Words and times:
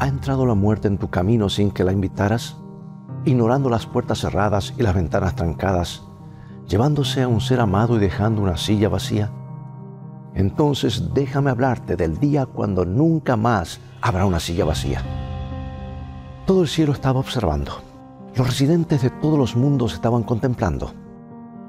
¿Ha 0.00 0.08
entrado 0.08 0.46
la 0.46 0.54
muerte 0.54 0.88
en 0.88 0.96
tu 0.96 1.10
camino 1.10 1.50
sin 1.50 1.70
que 1.70 1.84
la 1.84 1.92
invitaras? 1.92 2.56
Ignorando 3.26 3.68
las 3.68 3.84
puertas 3.84 4.20
cerradas 4.20 4.72
y 4.78 4.82
las 4.82 4.94
ventanas 4.94 5.36
trancadas, 5.36 6.04
llevándose 6.66 7.20
a 7.20 7.28
un 7.28 7.42
ser 7.42 7.60
amado 7.60 7.96
y 7.96 7.98
dejando 7.98 8.40
una 8.40 8.56
silla 8.56 8.88
vacía. 8.88 9.30
Entonces 10.32 11.12
déjame 11.12 11.50
hablarte 11.50 11.96
del 11.96 12.18
día 12.18 12.46
cuando 12.46 12.86
nunca 12.86 13.36
más 13.36 13.78
habrá 14.00 14.24
una 14.24 14.40
silla 14.40 14.64
vacía. 14.64 15.02
Todo 16.46 16.62
el 16.62 16.68
cielo 16.68 16.92
estaba 16.92 17.20
observando. 17.20 17.72
Los 18.34 18.46
residentes 18.46 19.02
de 19.02 19.10
todos 19.10 19.38
los 19.38 19.54
mundos 19.54 19.92
estaban 19.92 20.22
contemplando. 20.22 20.94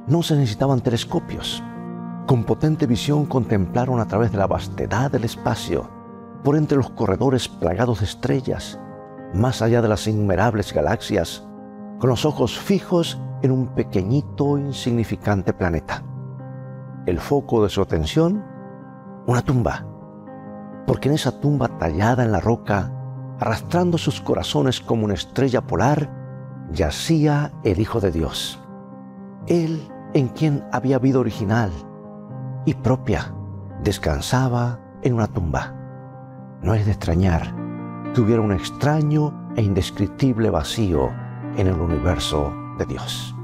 No 0.08 0.24
se 0.24 0.38
necesitaban 0.38 0.80
telescopios. 0.80 1.62
Con 2.28 2.46
potente 2.46 2.88
visión 2.88 3.26
contemplaron 3.26 4.00
a 4.00 4.08
través 4.08 4.32
de 4.32 4.38
la 4.38 4.48
vastedad 4.48 5.12
del 5.12 5.26
espacio, 5.26 6.01
por 6.44 6.56
entre 6.56 6.78
los 6.78 6.90
corredores 6.90 7.48
plagados 7.48 8.00
de 8.00 8.06
estrellas, 8.06 8.80
más 9.34 9.62
allá 9.62 9.82
de 9.82 9.88
las 9.88 10.08
innumerables 10.08 10.74
galaxias, 10.74 11.48
con 12.00 12.10
los 12.10 12.26
ojos 12.26 12.58
fijos 12.58 13.20
en 13.42 13.52
un 13.52 13.68
pequeñito, 13.68 14.58
insignificante 14.58 15.54
planeta. 15.54 16.04
El 17.06 17.20
foco 17.20 17.64
de 17.64 17.70
su 17.70 17.82
atención, 17.82 18.44
una 19.28 19.42
tumba, 19.42 19.86
porque 20.88 21.10
en 21.10 21.16
esa 21.16 21.40
tumba 21.40 21.78
tallada 21.78 22.24
en 22.24 22.32
la 22.32 22.40
roca, 22.40 22.92
arrastrando 23.40 23.98
sus 23.98 24.22
corazones 24.22 24.82
como 24.82 25.06
una 25.06 25.14
estrella 25.14 25.62
polar, 25.62 26.10
yacía 26.72 27.52
el 27.64 27.80
Hijo 27.80 28.00
de 28.00 28.12
Dios. 28.12 28.60
Él 29.48 29.88
en 30.14 30.28
quien 30.28 30.64
había 30.72 31.00
vida 31.00 31.20
original 31.20 31.72
y 32.66 32.74
propia, 32.74 33.34
descansaba 33.84 34.80
en 35.02 35.14
una 35.14 35.28
tumba. 35.28 35.81
No 36.62 36.76
es 36.76 36.86
de 36.86 36.92
extrañar 36.92 37.56
que 38.14 38.22
hubiera 38.22 38.42
un 38.42 38.52
extraño 38.52 39.52
e 39.56 39.64
indescriptible 39.64 40.52
vacío 40.52 41.12
en 41.58 41.66
el 41.68 41.74
universo 41.74 42.54
de 42.78 42.86
Dios. 42.86 43.36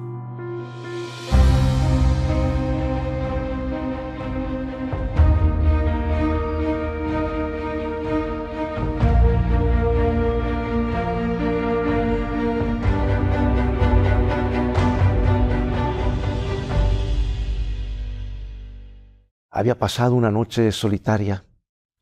Había 19.50 19.80
pasado 19.80 20.14
una 20.14 20.30
noche 20.30 20.72
solitaria, 20.72 21.47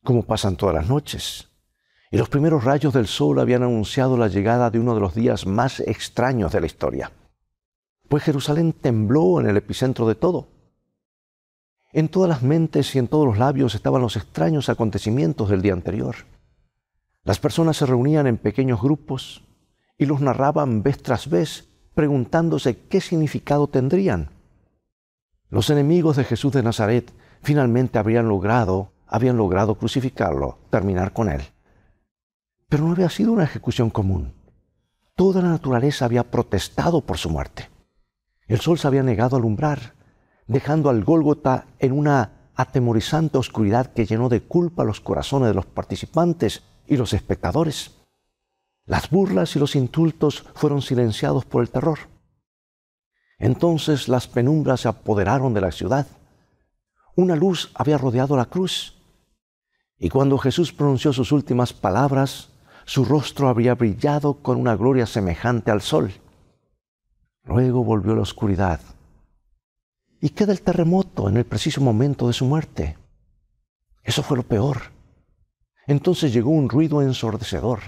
como 0.06 0.24
pasan 0.24 0.56
todas 0.56 0.76
las 0.76 0.88
noches, 0.88 1.50
y 2.10 2.18
los 2.18 2.30
primeros 2.30 2.64
rayos 2.64 2.94
del 2.94 3.08
sol 3.08 3.40
habían 3.42 3.64
anunciado 3.64 4.16
la 4.16 4.30
llegada 4.30 4.70
de 4.70 4.80
uno 4.80 4.96
de 4.96 5.02
los 5.02 5.14
días 5.14 5.46
más 5.46 5.82
extraños 5.82 6.54
de 6.54 6.62
la 6.62 6.68
historia. 6.68 7.12
Pues 8.08 8.24
Jerusalén 8.24 8.72
tembló 8.72 9.42
en 9.42 9.50
el 9.50 9.58
epicentro 9.58 10.08
de 10.08 10.16
todo. 10.16 10.48
En 11.92 12.08
todas 12.08 12.30
las 12.30 12.42
mentes 12.42 12.96
y 12.96 13.00
en 13.00 13.10
todos 13.10 13.26
los 13.26 13.38
labios 13.38 13.76
estaban 13.76 14.02
los 14.02 14.16
extraños 14.16 14.70
acontecimientos 14.70 15.50
del 15.50 15.62
día 15.62 15.74
anterior. 15.74 16.16
Las 17.24 17.40
personas 17.40 17.78
se 17.78 17.86
reunían 17.86 18.28
en 18.28 18.38
pequeños 18.38 18.82
grupos 18.82 19.44
y 19.98 20.06
los 20.06 20.22
narraban 20.22 20.84
vez 20.84 21.02
tras 21.02 21.30
vez, 21.30 21.68
preguntándose 21.96 22.78
qué 22.88 23.02
significado 23.02 23.68
tendrían. 23.68 24.30
Los 25.50 25.70
enemigos 25.70 26.18
de 26.18 26.26
Jesús 26.26 26.54
de 26.54 26.64
Nazaret 26.64 27.12
finalmente 27.42 27.98
habrían 27.98 28.28
logrado, 28.28 28.92
habían 29.08 29.38
logrado 29.38 29.76
crucificarlo, 29.76 30.60
terminar 30.70 31.14
con 31.14 31.30
él. 31.30 31.42
Pero 32.68 32.86
no 32.86 32.92
había 32.92 33.10
sido 33.10 33.32
una 33.32 33.44
ejecución 33.44 33.90
común. 33.90 34.34
Toda 35.16 35.42
la 35.42 35.50
naturaleza 35.50 36.06
había 36.06 36.30
protestado 36.30 37.02
por 37.02 37.18
su 37.18 37.30
muerte. 37.30 37.70
El 38.48 38.60
sol 38.60 38.78
se 38.78 38.88
había 38.88 39.04
negado 39.04 39.36
a 39.36 39.40
alumbrar, 39.40 39.94
dejando 40.48 40.90
al 40.90 41.04
Gólgota 41.04 41.68
en 41.80 41.92
una 41.92 42.50
atemorizante 42.56 43.38
oscuridad 43.38 43.94
que 43.94 44.06
llenó 44.06 44.30
de 44.30 44.42
culpa 44.42 44.84
los 44.84 45.02
corazones 45.02 45.50
de 45.50 45.56
los 45.56 45.66
participantes 45.66 46.64
y 46.88 46.98
los 46.98 47.14
espectadores. 47.14 47.98
Las 48.86 49.10
burlas 49.10 49.56
y 49.56 49.60
los 49.60 49.76
insultos 49.76 50.46
fueron 50.54 50.82
silenciados 50.82 51.46
por 51.46 51.62
el 51.62 51.70
terror. 51.70 52.00
Entonces 53.40 54.08
las 54.08 54.28
penumbras 54.28 54.82
se 54.82 54.88
apoderaron 54.88 55.54
de 55.54 55.62
la 55.62 55.72
ciudad 55.72 56.08
una 57.18 57.38
luz 57.38 57.72
había 57.76 57.98
rodeado 57.98 58.36
la 58.36 58.46
cruz. 58.46 58.95
Y 59.98 60.10
cuando 60.10 60.38
Jesús 60.38 60.74
pronunció 60.74 61.14
sus 61.14 61.32
últimas 61.32 61.74
palabras, 61.74 62.50
su 62.86 63.06
rostro 63.06 63.48
habría 63.48 63.76
brillado 63.76 64.36
con 64.36 64.58
una 64.58 64.76
gloria 64.76 65.06
semejante 65.06 65.72
al 65.72 65.82
sol. 65.82 66.12
Luego 67.44 67.84
volvió 67.84 68.16
la 68.16 68.22
oscuridad. 68.22 68.80
¿Y 70.20 70.30
qué 70.30 70.46
del 70.46 70.62
terremoto 70.62 71.30
en 71.30 71.38
el 71.38 71.46
preciso 71.46 71.82
momento 71.82 72.28
de 72.28 72.34
su 72.34 72.46
muerte? 72.46 72.98
Eso 74.04 74.24
fue 74.24 74.38
lo 74.38 74.44
peor. 74.44 74.92
Entonces 75.88 76.34
llegó 76.34 76.52
un 76.52 76.70
ruido 76.70 77.02
ensordecedor. 77.02 77.80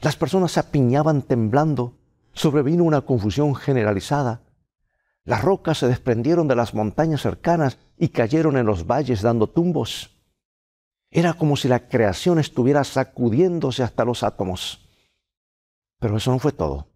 Las 0.00 0.16
personas 0.16 0.52
se 0.52 0.60
apiñaban 0.60 1.22
temblando. 1.22 1.94
Sobrevino 2.32 2.84
una 2.84 3.02
confusión 3.02 3.54
generalizada. 3.54 4.42
Las 5.24 5.42
rocas 5.42 5.78
se 5.78 5.88
desprendieron 5.88 6.48
de 6.48 6.56
las 6.56 6.74
montañas 6.74 7.22
cercanas 7.22 7.78
y 7.98 8.08
cayeron 8.08 8.56
en 8.56 8.66
los 8.66 8.86
valles 8.86 9.22
dando 9.22 9.46
tumbos. 9.46 10.15
Era 11.16 11.32
como 11.32 11.56
si 11.56 11.66
la 11.66 11.88
creación 11.88 12.38
estuviera 12.38 12.84
sacudiéndose 12.84 13.82
hasta 13.82 14.04
los 14.04 14.22
átomos. 14.22 14.86
Pero 15.98 16.18
eso 16.18 16.30
no 16.30 16.38
fue 16.38 16.52
todo. 16.52 16.88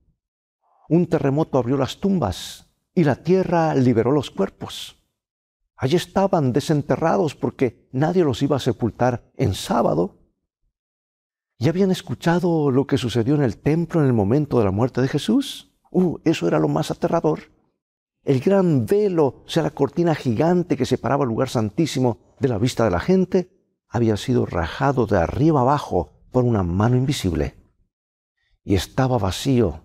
Un 0.91 1.07
terremoto 1.07 1.57
abrió 1.57 1.79
las 1.79 2.01
tumbas 2.01 2.71
y 2.95 3.05
la 3.05 3.17
tierra 3.17 3.75
liberó 3.75 4.13
los 4.13 4.31
cuerpos. 4.31 5.03
Allí 5.75 5.97
estaban 5.97 6.53
desenterrados 6.53 7.35
porque 7.35 7.89
nadie 7.93 8.23
los 8.23 8.43
iba 8.43 8.57
a 8.57 8.61
sepultar 8.61 9.33
en 9.39 9.55
sábado. 9.55 10.19
¿Y 11.57 11.71
habían 11.71 11.91
escuchado 11.91 12.71
lo 12.71 12.87
que 12.87 12.99
sucedió 12.99 13.37
en 13.37 13.43
el 13.43 13.57
templo 13.57 14.03
en 14.03 14.07
el 14.07 14.13
momento 14.13 14.59
de 14.59 14.67
la 14.67 14.71
muerte 14.71 15.01
de 15.01 15.09
Jesús? 15.09 15.73
Uh, 15.91 16.19
eso 16.25 16.47
era 16.47 16.59
lo 16.59 16.69
más 16.69 16.91
aterrador. 16.91 17.53
El 18.23 18.41
gran 18.41 18.85
velo, 18.85 19.45
o 19.47 19.49
sea, 19.49 19.63
la 19.63 19.71
cortina 19.71 20.15
gigante 20.15 20.77
que 20.77 20.85
separaba 20.85 21.25
el 21.25 21.31
lugar 21.31 21.49
santísimo 21.49 22.37
de 22.39 22.49
la 22.49 22.59
vista 22.59 22.85
de 22.85 22.91
la 22.91 23.01
gente, 23.01 23.60
había 23.91 24.17
sido 24.17 24.47
rajado 24.47 25.07
de 25.07 25.19
arriba 25.19 25.61
abajo 25.61 26.13
por 26.31 26.45
una 26.45 26.63
mano 26.63 26.97
invisible. 26.97 27.57
Y 28.63 28.77
estaba 28.77 29.19
vacío, 29.19 29.85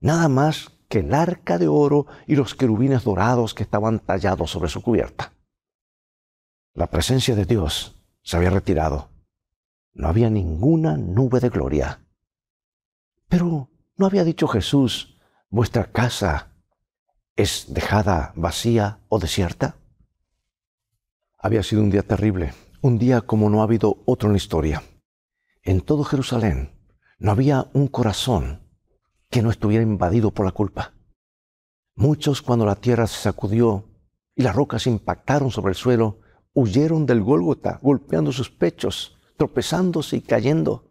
nada 0.00 0.28
más 0.28 0.72
que 0.88 1.00
el 1.00 1.12
arca 1.12 1.58
de 1.58 1.68
oro 1.68 2.06
y 2.26 2.36
los 2.36 2.54
querubines 2.54 3.04
dorados 3.04 3.52
que 3.54 3.62
estaban 3.62 4.00
tallados 4.00 4.50
sobre 4.50 4.70
su 4.70 4.80
cubierta. 4.82 5.34
La 6.72 6.88
presencia 6.88 7.36
de 7.36 7.44
Dios 7.44 8.02
se 8.22 8.36
había 8.36 8.50
retirado. 8.50 9.10
No 9.92 10.08
había 10.08 10.30
ninguna 10.30 10.96
nube 10.96 11.38
de 11.38 11.50
gloria. 11.50 12.00
Pero 13.28 13.68
¿no 13.96 14.06
había 14.06 14.24
dicho 14.24 14.48
Jesús, 14.48 15.18
vuestra 15.50 15.92
casa 15.92 16.52
es 17.36 17.66
dejada 17.68 18.32
vacía 18.36 19.00
o 19.08 19.18
desierta? 19.18 19.76
Había 21.38 21.62
sido 21.62 21.82
un 21.82 21.90
día 21.90 22.02
terrible, 22.02 22.54
un 22.84 22.98
día 22.98 23.22
como 23.22 23.48
no 23.48 23.60
ha 23.60 23.64
habido 23.64 24.02
otro 24.04 24.28
en 24.28 24.34
la 24.34 24.36
historia. 24.36 24.82
En 25.62 25.80
todo 25.80 26.04
Jerusalén 26.04 26.78
no 27.18 27.30
había 27.30 27.70
un 27.72 27.88
corazón 27.88 28.60
que 29.30 29.40
no 29.40 29.48
estuviera 29.48 29.82
invadido 29.82 30.32
por 30.32 30.44
la 30.44 30.52
culpa. 30.52 30.92
Muchos 31.96 32.42
cuando 32.42 32.66
la 32.66 32.74
tierra 32.74 33.06
se 33.06 33.22
sacudió 33.22 33.88
y 34.34 34.42
las 34.42 34.54
rocas 34.54 34.86
impactaron 34.86 35.50
sobre 35.50 35.70
el 35.70 35.76
suelo, 35.76 36.20
huyeron 36.52 37.06
del 37.06 37.22
Gólgota, 37.22 37.80
golpeando 37.82 38.32
sus 38.32 38.50
pechos, 38.50 39.16
tropezándose 39.38 40.18
y 40.18 40.20
cayendo. 40.20 40.90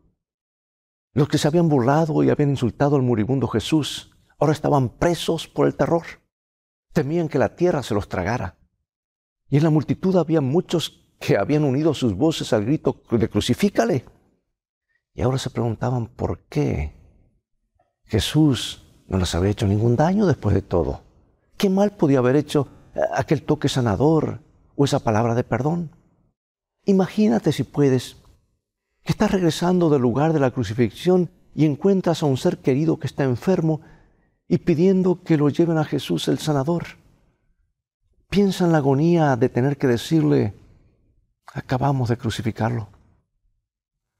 Los 1.13 1.27
que 1.27 1.37
se 1.37 1.47
habían 1.47 1.69
burlado 1.69 2.23
y 2.23 2.31
habían 2.31 2.49
insultado 2.49 2.95
al 2.95 3.03
moribundo 3.03 3.47
Jesús, 3.47 4.15
ahora 4.39 4.53
estaban 4.53 4.89
presos 4.89 5.47
por 5.47 5.67
el 5.67 5.75
terror 5.75 6.05
temían 6.91 7.29
que 7.29 7.37
la 7.37 7.55
tierra 7.55 7.83
se 7.83 7.93
los 7.93 8.09
tragara. 8.09 8.57
Y 9.47 9.57
en 9.57 9.63
la 9.63 9.69
multitud 9.69 10.15
había 10.15 10.41
muchos 10.41 11.02
que 11.25 11.37
habían 11.37 11.63
unido 11.63 11.93
sus 11.93 12.13
voces 12.13 12.51
al 12.51 12.65
grito 12.65 13.01
de 13.11 13.29
crucifícale. 13.29 14.03
Y 15.13 15.21
ahora 15.21 15.37
se 15.37 15.49
preguntaban 15.49 16.07
por 16.07 16.39
qué 16.49 16.91
Jesús 18.05 18.83
no 19.07 19.17
les 19.17 19.33
había 19.33 19.51
hecho 19.51 19.65
ningún 19.65 19.95
daño 19.95 20.25
después 20.25 20.53
de 20.53 20.61
todo. 20.61 21.01
¿Qué 21.55 21.69
mal 21.69 21.91
podía 21.91 22.19
haber 22.19 22.35
hecho 22.35 22.67
aquel 23.15 23.43
toque 23.43 23.69
sanador 23.69 24.41
o 24.75 24.83
esa 24.83 24.99
palabra 24.99 25.33
de 25.33 25.45
perdón? 25.45 25.91
Imagínate 26.85 27.53
si 27.53 27.63
puedes 27.63 28.17
que 29.03 29.13
estás 29.13 29.31
regresando 29.31 29.89
del 29.89 30.01
lugar 30.01 30.33
de 30.33 30.41
la 30.41 30.51
crucifixión 30.51 31.29
y 31.55 31.65
encuentras 31.65 32.21
a 32.21 32.25
un 32.25 32.35
ser 32.35 32.57
querido 32.57 32.99
que 32.99 33.07
está 33.07 33.23
enfermo 33.23 33.79
y 34.49 34.57
pidiendo 34.57 35.23
que 35.23 35.37
lo 35.37 35.47
lleven 35.47 35.77
a 35.77 35.85
Jesús 35.85 36.27
el 36.27 36.39
sanador. 36.39 36.83
Piensa 38.29 38.65
en 38.65 38.73
la 38.73 38.79
agonía 38.79 39.37
de 39.37 39.47
tener 39.47 39.77
que 39.77 39.87
decirle, 39.87 40.53
acabamos 41.47 42.09
de 42.09 42.17
crucificarlo. 42.17 42.89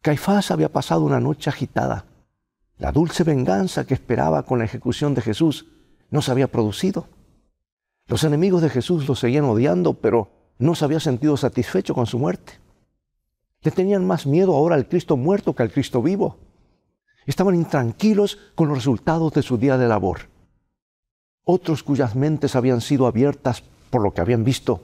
Caifás 0.02 0.52
había 0.52 0.72
pasado 0.72 1.02
una 1.02 1.20
noche 1.20 1.50
agitada. 1.50 2.06
La 2.78 2.92
dulce 2.92 3.24
venganza 3.24 3.86
que 3.86 3.94
esperaba 3.94 4.44
con 4.44 4.60
la 4.60 4.66
ejecución 4.66 5.14
de 5.14 5.22
Jesús 5.22 5.68
no 6.10 6.22
se 6.22 6.31
había 6.31 6.48
producido. 6.52 7.08
Los 8.08 8.24
enemigos 8.24 8.62
de 8.62 8.70
Jesús 8.70 9.08
lo 9.08 9.16
seguían 9.16 9.46
odiando, 9.46 9.94
pero 9.94 10.30
no 10.58 10.75
se 10.75 10.86
había 10.86 11.00
sentido 11.00 11.38
satisfecho 11.38 11.94
con 11.94 12.06
su 12.06 12.20
muerte. 12.20 12.54
Le 13.62 13.72
tenían 13.72 14.06
más 14.06 14.26
miedo 14.26 14.56
ahora 14.56 14.76
al 14.76 14.88
Cristo 14.88 15.16
muerto 15.16 15.56
que 15.56 15.64
al 15.64 15.72
Cristo 15.72 16.02
vivo. 16.02 16.38
Estaban 17.26 17.56
intranquilos 17.56 18.38
con 18.56 18.68
los 18.68 18.78
resultados 18.78 19.31
de 19.34 19.42
su 19.42 19.58
día 19.58 19.78
de 19.78 19.88
labor. 19.88 20.30
Otros 21.46 21.84
cuyas 21.84 22.16
mentes 22.16 22.56
habían 22.56 22.81
sido 22.81 23.08
abiertas 23.08 23.64
por 23.90 24.02
lo 24.02 24.14
que 24.14 24.22
habían 24.22 24.44
visto, 24.44 24.81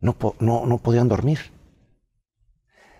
no, 0.00 0.14
no, 0.40 0.78
podían 0.78 1.08
dormir. 1.08 1.38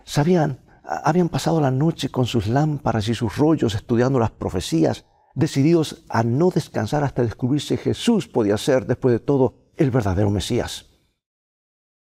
Sabían, 0.07 0.65
habían 0.85 1.29
pasado 1.29 1.61
la 1.61 1.73
noche 1.73 2.09
con 2.09 2.27
sus 2.27 2.47
lámparas 2.47 3.09
y 3.09 3.15
sus 3.15 3.37
rollos 3.37 3.75
estudiando 3.75 4.21
las 4.21 4.31
profecías, 4.31 5.05
decididos 5.35 6.05
a 6.09 6.23
no 6.23 6.51
descansar 6.51 7.03
hasta 7.05 7.23
descubrir 7.23 7.61
si 7.61 7.77
Jesús 7.77 8.29
podía 8.29 8.57
ser, 8.57 8.87
después 8.87 9.13
de 9.13 9.19
todo, 9.19 9.73
el 9.77 9.91
verdadero 9.91 10.31
Mesías. 10.31 10.87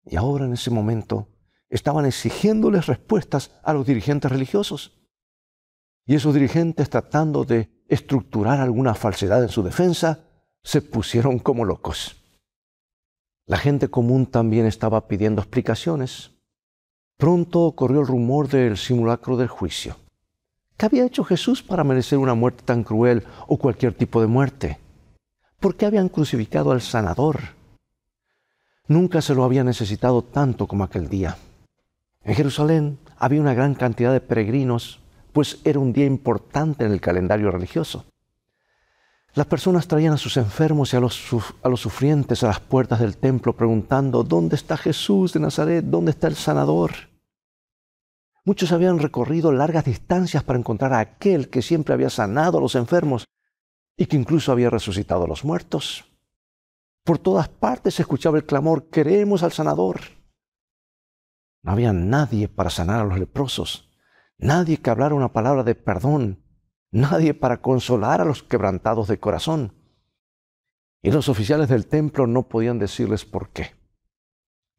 Y 0.06 0.18
ahora 0.18 0.46
en 0.46 0.54
ese 0.54 0.70
momento 0.70 1.30
estaban 1.70 2.06
exigiéndoles 2.06 2.86
respuestas 2.86 3.52
a 3.64 3.74
los 3.74 3.88
dirigentes 3.88 4.32
religiosos. 4.32 5.00
Y 6.06 6.16
esos 6.16 6.34
dirigentes, 6.34 6.90
tratando 6.90 7.46
de 7.46 7.70
estructurar 7.88 8.60
alguna 8.60 8.96
falsedad 8.96 9.42
en 9.42 9.50
su 9.50 9.64
defensa, 9.64 10.26
se 10.62 10.82
pusieron 10.82 11.40
como 11.40 11.66
locos. 11.66 12.18
La 13.46 13.58
gente 13.58 13.90
común 13.90 14.26
también 14.26 14.66
estaba 14.66 15.08
pidiendo 15.08 15.42
explicaciones. 15.42 16.37
Pronto 17.18 17.72
corrió 17.72 18.02
el 18.02 18.08
rumor 18.08 18.48
del 18.48 18.78
simulacro 18.78 19.38
del 19.38 19.48
juicio. 19.48 19.96
¿Qué 20.78 20.86
había 20.86 21.06
hecho 21.06 21.24
Jesús 21.24 21.64
para 21.64 21.84
merecer 21.84 22.20
una 22.20 22.36
muerte 22.36 22.64
tan 22.64 22.84
cruel 22.84 23.24
o 23.48 23.58
cualquier 23.58 23.94
tipo 23.96 24.22
de 24.22 24.28
muerte? 24.28 24.78
¿Por 25.60 25.76
qué 25.76 25.88
habían 25.88 26.10
crucificado 26.10 26.72
al 26.72 26.82
sanador? 26.82 27.40
Nunca 28.88 29.22
se 29.22 29.34
lo 29.34 29.44
había 29.44 29.64
necesitado 29.64 30.22
tanto 30.22 30.68
como 30.68 30.84
aquel 30.84 31.10
día. 31.10 31.38
En 32.24 32.36
Jerusalén 32.36 33.00
había 33.18 33.42
una 33.42 33.56
gran 33.56 33.74
cantidad 33.74 34.14
de 34.14 34.22
peregrinos 34.22 35.00
pues 35.34 35.60
era 35.64 35.80
un 35.80 35.94
día 35.94 36.06
importante 36.06 36.84
en 36.84 36.92
el 36.92 37.00
calendario 37.00 37.52
religioso. 37.52 38.06
Las 39.36 39.46
personas 39.46 39.88
traían 39.88 40.14
a 40.14 40.18
sus 40.18 40.36
enfermos 40.38 40.94
y 40.94 40.98
a 40.98 41.00
los, 41.00 41.22
a 41.62 41.70
los 41.70 41.80
sufrientes 41.80 42.44
a 42.44 42.48
las 42.48 42.60
puertas 42.60 43.00
del 43.00 43.18
templo 43.18 43.54
preguntando, 43.54 44.24
¿dónde 44.24 44.56
está 44.56 44.78
Jesús 44.78 45.34
de 45.34 45.40
Nazaret? 45.40 45.86
¿Dónde 45.86 46.10
está 46.10 46.28
el 46.28 46.36
sanador? 46.36 46.92
Muchos 48.48 48.72
habían 48.72 49.00
recorrido 49.00 49.52
largas 49.52 49.84
distancias 49.84 50.42
para 50.42 50.58
encontrar 50.58 50.94
a 50.94 51.00
aquel 51.00 51.50
que 51.50 51.62
siempre 51.62 51.94
había 51.94 52.10
sanado 52.10 52.60
a 52.60 52.62
los 52.62 52.76
enfermos 52.76 53.26
y 53.98 54.06
que 54.06 54.16
incluso 54.16 54.54
había 54.54 54.70
resucitado 54.70 55.26
a 55.26 55.28
los 55.28 55.44
muertos. 55.44 56.06
Por 57.04 57.18
todas 57.18 57.50
partes 57.50 57.96
se 57.96 58.04
escuchaba 58.04 58.38
el 58.38 58.46
clamor, 58.46 58.90
queremos 58.90 59.44
al 59.44 59.52
sanador. 59.52 60.00
No 61.62 61.74
había 61.74 61.92
nadie 61.92 62.48
para 62.48 62.70
sanar 62.70 63.02
a 63.02 63.04
los 63.04 63.20
leprosos 63.20 63.90
nadie 64.38 64.78
que 64.78 64.90
hablara 64.90 65.14
una 65.14 65.34
palabra 65.34 65.66
de 65.66 65.76
perdón, 65.76 66.42
nadie 66.90 67.34
para 67.34 67.62
consolar 67.62 68.22
a 68.22 68.26
los 68.26 68.44
quebrantados 68.44 69.10
de 69.10 69.20
corazón. 69.20 69.74
Y 71.02 71.12
los 71.12 71.28
oficiales 71.28 71.68
del 71.68 71.88
templo 71.88 72.28
no 72.28 72.48
podían 72.48 72.80
decirles 72.80 73.26
por 73.26 73.50
qué. 73.50 73.76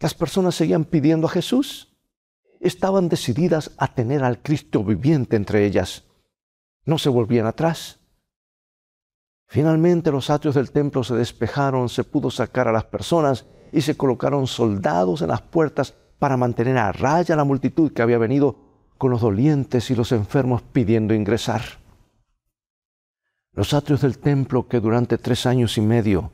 Las 0.00 0.14
personas 0.14 0.54
seguían 0.54 0.86
pidiendo 0.86 1.26
a 1.26 1.30
Jesús. 1.30 1.87
Estaban 2.60 3.08
decididas 3.08 3.70
a 3.78 3.94
tener 3.94 4.24
al 4.24 4.42
Cristo 4.42 4.82
viviente 4.82 5.36
entre 5.36 5.64
ellas. 5.64 6.04
No 6.84 6.98
se 6.98 7.08
volvían 7.08 7.46
atrás. 7.46 8.00
Finalmente 9.46 10.10
los 10.10 10.28
atrios 10.30 10.54
del 10.54 10.70
templo 10.70 11.04
se 11.04 11.14
despejaron, 11.14 11.88
se 11.88 12.04
pudo 12.04 12.30
sacar 12.30 12.68
a 12.68 12.72
las 12.72 12.84
personas 12.84 13.46
y 13.72 13.80
se 13.80 13.96
colocaron 13.96 14.46
soldados 14.46 15.22
en 15.22 15.28
las 15.28 15.42
puertas 15.42 15.94
para 16.18 16.36
mantener 16.36 16.76
a 16.78 16.92
raya 16.92 17.36
la 17.36 17.44
multitud 17.44 17.92
que 17.92 18.02
había 18.02 18.18
venido 18.18 18.56
con 18.98 19.10
los 19.10 19.20
dolientes 19.20 19.90
y 19.90 19.94
los 19.94 20.12
enfermos 20.12 20.62
pidiendo 20.62 21.14
ingresar. 21.14 21.62
Los 23.52 23.72
atrios 23.72 24.02
del 24.02 24.18
templo 24.18 24.68
que 24.68 24.80
durante 24.80 25.18
tres 25.18 25.46
años 25.46 25.78
y 25.78 25.80
medio 25.80 26.32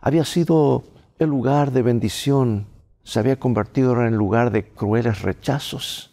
había 0.00 0.24
sido 0.24 0.84
el 1.18 1.28
lugar 1.28 1.72
de 1.72 1.82
bendición, 1.82 2.66
se 3.02 3.18
había 3.18 3.38
convertido 3.38 3.92
en 4.04 4.16
lugar 4.16 4.50
de 4.50 4.68
crueles 4.68 5.22
rechazos. 5.22 6.10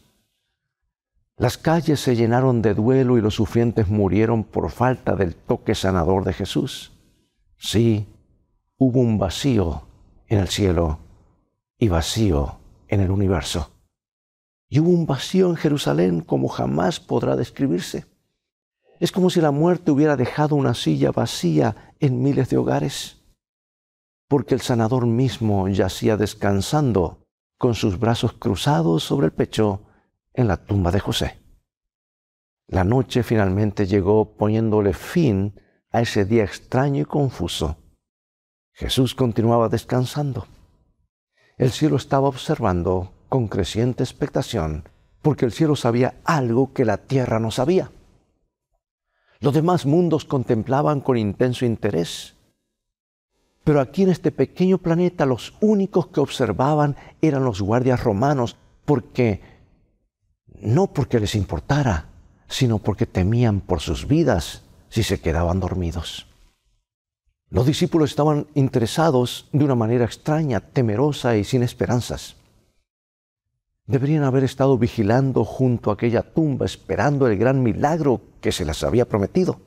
Las 1.35 1.57
calles 1.57 1.99
se 1.99 2.15
llenaron 2.15 2.61
de 2.61 2.73
duelo 2.73 3.17
y 3.17 3.21
los 3.21 3.35
sufrientes 3.35 3.87
murieron 3.87 4.43
por 4.43 4.71
falta 4.71 5.15
del 5.15 5.35
toque 5.35 5.75
sanador 5.75 6.23
de 6.23 6.33
Jesús. 6.33 6.93
Sí, 7.57 8.07
hubo 8.77 8.99
un 8.99 9.19
vacío 9.19 9.83
en 10.27 10.39
el 10.39 10.47
cielo 10.47 10.99
y 11.77 11.89
vacío 11.89 12.59
en 12.87 13.01
el 13.01 13.11
universo. 13.11 13.71
Y 14.69 14.79
hubo 14.79 14.89
un 14.89 15.05
vacío 15.05 15.49
en 15.49 15.55
Jerusalén 15.55 16.21
como 16.21 16.47
jamás 16.47 16.99
podrá 16.99 17.35
describirse. 17.35 18.05
Es 18.99 19.11
como 19.11 19.29
si 19.29 19.39
la 19.39 19.51
muerte 19.51 19.91
hubiera 19.91 20.17
dejado 20.17 20.55
una 20.55 20.73
silla 20.73 21.11
vacía 21.11 21.93
en 21.99 22.23
miles 22.23 22.49
de 22.49 22.57
hogares, 22.57 23.16
porque 24.27 24.56
el 24.56 24.62
sanador 24.62 25.06
mismo 25.06 25.68
yacía 25.68 26.18
descansando 26.18 27.25
con 27.57 27.75
sus 27.75 28.00
brazos 28.00 28.33
cruzados 28.33 29.03
sobre 29.03 29.27
el 29.27 29.33
pecho 29.33 29.83
en 30.33 30.47
la 30.47 30.57
tumba 30.57 30.91
de 30.91 31.00
José. 31.00 31.39
La 32.68 32.83
noche 32.83 33.24
finalmente 33.24 33.88
llegó 33.88 34.35
poniéndole 34.35 34.94
fin 34.94 35.59
a 35.91 36.01
ese 36.01 36.25
día 36.25 36.44
extraño 36.44 37.01
y 37.01 37.06
confuso. 37.06 37.77
Jesús 38.74 39.15
continuaba 39.15 39.69
descansando. 39.69 40.45
El 41.57 41.71
cielo 41.71 41.95
estaba 41.95 42.27
observando 42.27 43.13
con 43.30 43.47
creciente 43.47 44.03
expectación, 44.03 44.88
porque 45.21 45.45
el 45.45 45.51
cielo 45.51 45.75
sabía 45.75 46.21
algo 46.23 46.73
que 46.73 46.85
la 46.85 46.97
tierra 46.97 47.39
no 47.39 47.50
sabía. 47.50 47.91
Los 49.39 49.53
demás 49.53 49.85
mundos 49.85 50.25
contemplaban 50.25 51.01
con 51.01 51.18
intenso 51.18 51.65
interés. 51.65 52.36
Pero 53.67 53.81
aquí 53.81 54.03
en 54.03 54.11
este 54.11 54.31
pequeño 54.31 54.77
planeta 54.77 55.25
los 55.25 55.53
únicos 55.59 56.07
que 56.07 56.21
observaban 56.21 56.95
eran 57.21 57.43
los 57.43 57.61
guardias 57.61 58.01
romanos, 58.01 58.55
porque 58.85 59.41
no 60.61 60.87
porque 60.93 61.19
les 61.19 61.35
importara, 61.35 62.07
sino 62.47 62.77
porque 62.77 63.05
temían 63.05 63.59
por 63.59 63.81
sus 63.81 64.07
vidas 64.07 64.63
si 64.87 65.03
se 65.03 65.19
quedaban 65.19 65.59
dormidos. 65.59 66.27
Los 67.49 67.65
discípulos 67.65 68.11
estaban 68.11 68.47
interesados 68.53 69.49
de 69.51 69.65
una 69.65 69.75
manera 69.75 70.06
extraña, 70.06 70.61
temerosa 70.61 71.35
y 71.35 71.44
sin 71.44 71.61
esperanzas. 71.61 72.37
Deberían 73.85 74.23
haber 74.23 74.45
estado 74.45 74.77
vigilando 74.77 75.44
junto 75.44 75.89
a 75.89 75.95
aquella 75.95 76.21
tumba 76.21 76.65
esperando 76.65 77.27
el 77.27 77.37
gran 77.37 77.61
milagro 77.61 78.21
que 78.39 78.53
se 78.53 78.63
les 78.63 78.81
había 78.85 79.09
prometido. 79.09 79.59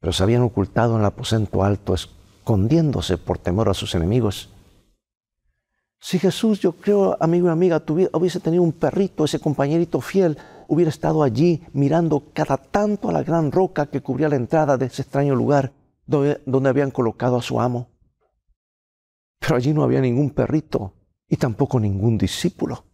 Pero 0.00 0.12
se 0.12 0.24
habían 0.24 0.42
ocultado 0.42 0.94
en 0.94 1.02
el 1.02 1.06
aposento 1.06 1.62
alto, 1.62 1.94
escondiéndose 2.40 3.18
por 3.18 3.38
temor 3.38 3.68
a 3.68 3.74
sus 3.74 3.94
enemigos. 3.94 4.48
Si 6.00 6.18
Jesús, 6.18 6.60
yo 6.60 6.72
creo, 6.72 7.16
amigo 7.20 7.48
y 7.48 7.50
amiga, 7.50 7.82
hubiese 7.86 8.40
tenido 8.40 8.62
un 8.62 8.72
perrito, 8.72 9.24
ese 9.24 9.38
compañerito 9.38 10.00
fiel, 10.00 10.38
hubiera 10.66 10.88
estado 10.88 11.22
allí 11.22 11.62
mirando 11.74 12.22
cada 12.32 12.56
tanto 12.56 13.10
a 13.10 13.12
la 13.12 13.22
gran 13.22 13.52
roca 13.52 13.86
que 13.86 14.00
cubría 14.00 14.30
la 14.30 14.36
entrada 14.36 14.78
de 14.78 14.86
ese 14.86 15.02
extraño 15.02 15.34
lugar 15.34 15.72
donde, 16.06 16.40
donde 16.46 16.70
habían 16.70 16.90
colocado 16.90 17.36
a 17.36 17.42
su 17.42 17.60
amo. 17.60 17.88
Pero 19.38 19.56
allí 19.56 19.74
no 19.74 19.82
había 19.82 20.00
ningún 20.00 20.30
perrito, 20.30 20.94
y 21.28 21.36
tampoco 21.36 21.78
ningún 21.78 22.16
discípulo. 22.16 22.84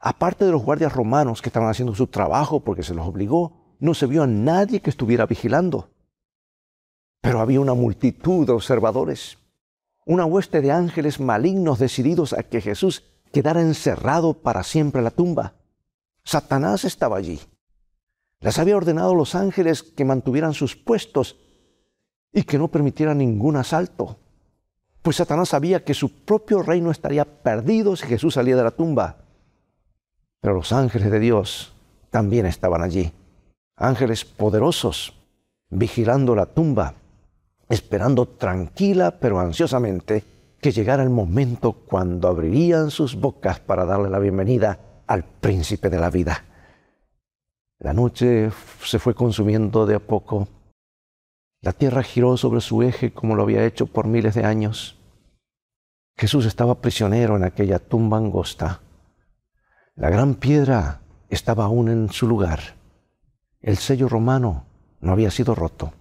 Aparte 0.00 0.44
de 0.44 0.52
los 0.52 0.62
guardias 0.62 0.92
romanos 0.92 1.40
que 1.40 1.48
estaban 1.48 1.70
haciendo 1.70 1.94
su 1.94 2.06
trabajo 2.06 2.60
porque 2.60 2.82
se 2.82 2.94
los 2.94 3.06
obligó, 3.06 3.76
no 3.80 3.94
se 3.94 4.06
vio 4.06 4.22
a 4.22 4.26
nadie 4.26 4.80
que 4.80 4.90
estuviera 4.90 5.26
vigilando. 5.26 5.91
Pero 7.22 7.40
había 7.40 7.60
una 7.60 7.72
multitud 7.72 8.46
de 8.46 8.52
observadores, 8.52 9.38
una 10.04 10.26
hueste 10.26 10.60
de 10.60 10.70
ángeles 10.70 11.18
malignos 11.18 11.78
decididos 11.78 12.34
a 12.34 12.42
que 12.42 12.60
Jesús 12.60 13.04
quedara 13.32 13.62
encerrado 13.62 14.34
para 14.34 14.62
siempre 14.62 14.98
en 14.98 15.04
la 15.04 15.10
tumba. 15.10 15.54
Satanás 16.24 16.84
estaba 16.84 17.16
allí. 17.16 17.40
Les 18.40 18.58
había 18.58 18.76
ordenado 18.76 19.12
a 19.12 19.16
los 19.16 19.34
ángeles 19.34 19.82
que 19.82 20.04
mantuvieran 20.04 20.52
sus 20.52 20.76
puestos 20.76 21.38
y 22.30 22.42
que 22.42 22.58
no 22.58 22.68
permitieran 22.68 23.16
ningún 23.16 23.56
asalto 23.56 24.18
pues 25.02 25.16
Satanás 25.16 25.48
sabía 25.50 25.84
que 25.84 25.94
su 25.94 26.24
propio 26.24 26.62
reino 26.62 26.90
estaría 26.90 27.24
perdido 27.24 27.96
si 27.96 28.06
Jesús 28.06 28.34
salía 28.34 28.56
de 28.56 28.62
la 28.62 28.70
tumba. 28.70 29.16
Pero 30.40 30.54
los 30.54 30.72
ángeles 30.72 31.10
de 31.10 31.18
Dios 31.18 31.74
también 32.10 32.46
estaban 32.46 32.82
allí, 32.82 33.12
ángeles 33.76 34.24
poderosos, 34.24 35.14
vigilando 35.70 36.36
la 36.36 36.46
tumba, 36.46 36.94
esperando 37.72 38.28
tranquila 38.28 39.18
pero 39.18 39.40
ansiosamente 39.40 40.24
que 40.60 40.72
llegara 40.72 41.02
el 41.02 41.08
momento 41.08 41.72
cuando 41.72 42.28
abrirían 42.28 42.90
sus 42.90 43.16
bocas 43.16 43.60
para 43.60 43.86
darle 43.86 44.10
la 44.10 44.18
bienvenida 44.18 44.78
al 45.06 45.24
príncipe 45.24 45.88
de 45.88 45.98
la 45.98 46.10
vida. 46.10 46.44
La 47.78 47.94
noche 47.94 48.50
se 48.84 48.98
fue 48.98 49.14
consumiendo 49.14 49.86
de 49.86 49.94
a 49.94 50.00
poco. 50.00 50.48
La 51.62 51.72
tierra 51.72 52.02
giró 52.02 52.36
sobre 52.36 52.60
su 52.60 52.82
eje 52.82 53.14
como 53.14 53.34
lo 53.36 53.42
había 53.44 53.64
hecho 53.64 53.86
por 53.86 54.06
miles 54.06 54.34
de 54.34 54.44
años. 54.44 54.98
Jesús 56.14 56.44
estaba 56.44 56.82
prisionero 56.82 57.36
en 57.36 57.44
aquella 57.44 57.78
tumba 57.78 58.18
angosta. 58.18 58.82
La 59.94 60.10
gran 60.10 60.34
piedra 60.34 61.00
estaba 61.30 61.64
aún 61.64 61.88
en 61.88 62.10
su 62.10 62.28
lugar. 62.28 62.60
El 63.62 63.78
sello 63.78 64.10
romano 64.10 64.66
no 65.00 65.12
había 65.12 65.30
sido 65.30 65.54
roto. 65.54 65.94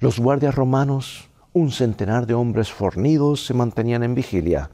Los 0.00 0.20
guardias 0.20 0.54
romanos, 0.54 1.28
un 1.52 1.72
centenar 1.72 2.26
de 2.28 2.34
hombres 2.34 2.70
fornidos, 2.70 3.44
se 3.44 3.52
mantenían 3.52 4.04
en 4.04 4.14
vigilia. 4.14 4.70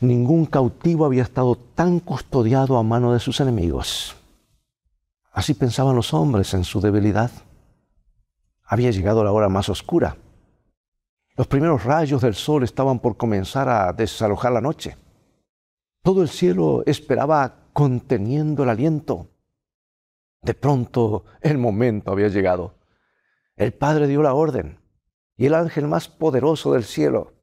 Ningún 0.00 0.46
cautivo 0.46 1.04
había 1.04 1.22
estado 1.22 1.56
tan 1.56 2.00
custodiado 2.00 2.78
a 2.78 2.82
mano 2.82 3.12
de 3.12 3.20
sus 3.20 3.38
enemigos. 3.40 4.16
Así 5.30 5.52
pensaban 5.52 5.94
los 5.94 6.14
hombres 6.14 6.54
en 6.54 6.64
su 6.64 6.80
debilidad. 6.80 7.30
Había 8.64 8.90
llegado 8.90 9.22
la 9.24 9.32
hora 9.32 9.50
más 9.50 9.68
oscura. 9.68 10.16
Los 11.36 11.46
primeros 11.46 11.84
rayos 11.84 12.22
del 12.22 12.34
sol 12.34 12.62
estaban 12.62 12.98
por 12.98 13.18
comenzar 13.18 13.68
a 13.68 13.92
desalojar 13.92 14.52
la 14.52 14.62
noche. 14.62 14.96
Todo 16.02 16.22
el 16.22 16.30
cielo 16.30 16.82
esperaba 16.86 17.56
conteniendo 17.74 18.62
el 18.62 18.70
aliento. 18.70 19.28
De 20.40 20.54
pronto 20.54 21.24
el 21.42 21.58
momento 21.58 22.10
había 22.10 22.28
llegado. 22.28 22.81
El 23.56 23.72
Padre 23.72 24.06
dio 24.06 24.22
la 24.22 24.34
orden 24.34 24.80
y 25.36 25.46
el 25.46 25.54
ángel 25.54 25.86
más 25.86 26.08
poderoso 26.08 26.72
del 26.72 26.84
cielo 26.84 27.34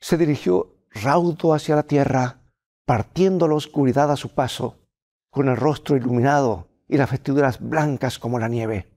se 0.00 0.16
dirigió 0.16 0.76
raudo 0.90 1.54
hacia 1.54 1.76
la 1.76 1.82
tierra, 1.82 2.40
partiendo 2.84 3.48
la 3.48 3.54
oscuridad 3.54 4.10
a 4.10 4.16
su 4.16 4.34
paso, 4.34 4.78
con 5.30 5.48
el 5.48 5.56
rostro 5.56 5.96
iluminado 5.96 6.68
y 6.88 6.96
las 6.96 7.10
vestiduras 7.10 7.60
blancas 7.60 8.18
como 8.18 8.38
la 8.38 8.48
nieve. 8.48 8.88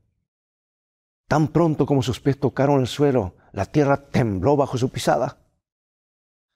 Tan 1.28 1.48
pronto 1.48 1.86
como 1.86 2.02
sus 2.02 2.20
pies 2.20 2.40
tocaron 2.40 2.80
el 2.80 2.88
suelo, 2.88 3.36
la 3.52 3.66
tierra 3.66 4.10
tembló 4.10 4.56
bajo 4.56 4.78
su 4.78 4.90
pisada. 4.90 5.38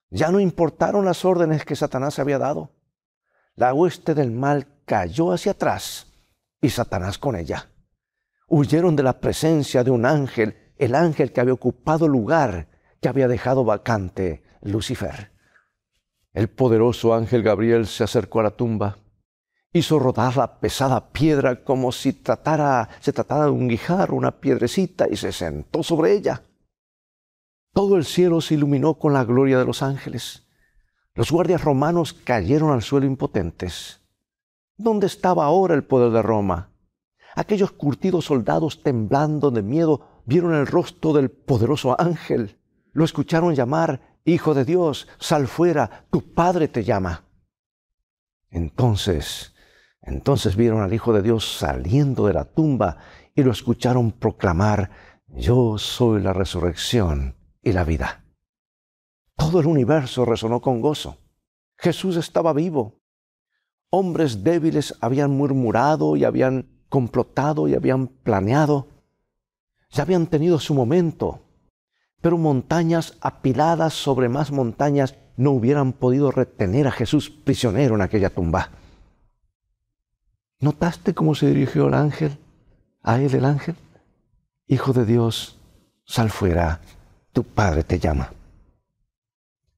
Ya 0.09 0.31
no 0.31 0.39
importaron 0.39 1.05
las 1.05 1.25
órdenes 1.25 1.65
que 1.65 1.75
Satanás 1.75 2.19
había 2.19 2.37
dado. 2.37 2.71
La 3.55 3.73
hueste 3.73 4.13
del 4.13 4.31
mal 4.31 4.67
cayó 4.85 5.31
hacia 5.31 5.53
atrás 5.53 6.07
y 6.61 6.69
Satanás 6.69 7.17
con 7.17 7.35
ella. 7.35 7.72
Huyeron 8.47 8.95
de 8.95 9.03
la 9.03 9.19
presencia 9.19 9.83
de 9.83 9.91
un 9.91 10.05
ángel, 10.05 10.55
el 10.77 10.95
ángel 10.95 11.31
que 11.31 11.41
había 11.41 11.53
ocupado 11.53 12.05
el 12.05 12.11
lugar 12.11 12.67
que 13.01 13.09
había 13.09 13.27
dejado 13.27 13.63
vacante 13.63 14.43
Lucifer. 14.61 15.31
El 16.33 16.49
poderoso 16.49 17.13
ángel 17.13 17.43
Gabriel 17.43 17.85
se 17.85 18.03
acercó 18.03 18.39
a 18.39 18.43
la 18.43 18.51
tumba, 18.51 18.97
hizo 19.71 19.99
rodar 19.99 20.37
la 20.37 20.59
pesada 20.59 21.11
piedra 21.11 21.63
como 21.63 21.91
si 21.91 22.13
tratara, 22.13 22.89
se 23.01 23.11
tratara 23.11 23.45
de 23.45 23.51
un 23.51 23.67
guijar, 23.67 24.11
una 24.11 24.39
piedrecita, 24.39 25.07
y 25.09 25.17
se 25.17 25.31
sentó 25.31 25.83
sobre 25.83 26.13
ella. 26.13 26.43
Todo 27.73 27.97
el 27.97 28.05
cielo 28.05 28.39
se 28.39 28.53
iluminó 28.53 28.95
con 28.95 29.13
la 29.13 29.23
gloria 29.23 29.57
de 29.57 29.65
los 29.65 29.81
ángeles. 29.81 30.47
Los 31.15 31.31
guardias 31.31 31.63
romanos 31.63 32.13
cayeron 32.13 32.71
al 32.71 32.83
suelo 32.83 33.05
impotentes. 33.05 34.01
¿Dónde 34.77 35.07
estaba 35.07 35.45
ahora 35.45 35.75
el 35.75 35.83
poder 35.83 36.11
de 36.11 36.21
Roma? 36.21 36.72
Aquellos 37.35 37.71
curtidos 37.71 38.25
soldados 38.25 38.83
temblando 38.83 39.51
de 39.51 39.63
miedo 39.63 40.21
vieron 40.25 40.53
el 40.53 40.67
rostro 40.67 41.13
del 41.13 41.31
poderoso 41.31 41.99
ángel. 41.99 42.59
Lo 42.91 43.03
escucharon 43.03 43.55
llamar, 43.55 44.13
Hijo 44.25 44.53
de 44.53 44.63
Dios, 44.63 45.07
sal 45.19 45.47
fuera, 45.47 46.05
tu 46.09 46.33
Padre 46.33 46.69
te 46.69 46.83
llama. 46.85 47.25
Entonces, 48.49 49.53
entonces 50.01 50.55
vieron 50.55 50.81
al 50.81 50.93
Hijo 50.93 51.11
de 51.11 51.21
Dios 51.21 51.57
saliendo 51.57 52.27
de 52.27 52.33
la 52.33 52.45
tumba 52.45 52.99
y 53.35 53.43
lo 53.43 53.51
escucharon 53.51 54.11
proclamar, 54.11 54.91
Yo 55.27 55.77
soy 55.77 56.21
la 56.21 56.31
resurrección 56.31 57.35
y 57.61 57.73
la 57.73 57.83
vida. 57.83 58.23
Todo 59.35 59.59
el 59.59 59.65
universo 59.65 60.23
resonó 60.25 60.61
con 60.61 60.79
gozo. 60.79 61.17
Jesús 61.77 62.15
estaba 62.15 62.53
vivo. 62.53 63.01
Hombres 63.89 64.43
débiles 64.43 64.95
habían 65.01 65.31
murmurado 65.31 66.15
y 66.15 66.23
habían 66.23 66.72
complotado 66.93 67.67
y 67.67 67.73
habían 67.73 68.05
planeado. 68.05 68.87
Ya 69.89 70.03
habían 70.03 70.27
tenido 70.27 70.59
su 70.59 70.75
momento, 70.75 71.39
pero 72.21 72.37
montañas 72.37 73.17
apiladas 73.19 73.95
sobre 73.95 74.29
más 74.29 74.51
montañas 74.51 75.15
no 75.35 75.49
hubieran 75.53 75.93
podido 75.93 76.29
retener 76.29 76.85
a 76.85 76.91
Jesús 76.91 77.31
prisionero 77.31 77.95
en 77.95 78.01
aquella 78.01 78.29
tumba. 78.29 78.69
¿Notaste 80.59 81.15
cómo 81.15 81.33
se 81.33 81.47
dirigió 81.47 81.87
el 81.87 81.95
ángel? 81.95 82.37
A 83.01 83.19
él 83.19 83.33
el 83.33 83.45
ángel. 83.45 83.75
Hijo 84.67 84.93
de 84.93 85.05
Dios, 85.05 85.57
sal 86.05 86.29
fuera 86.29 86.79
tu 87.31 87.43
Padre 87.43 87.83
te 87.83 87.97
llama. 87.97 88.31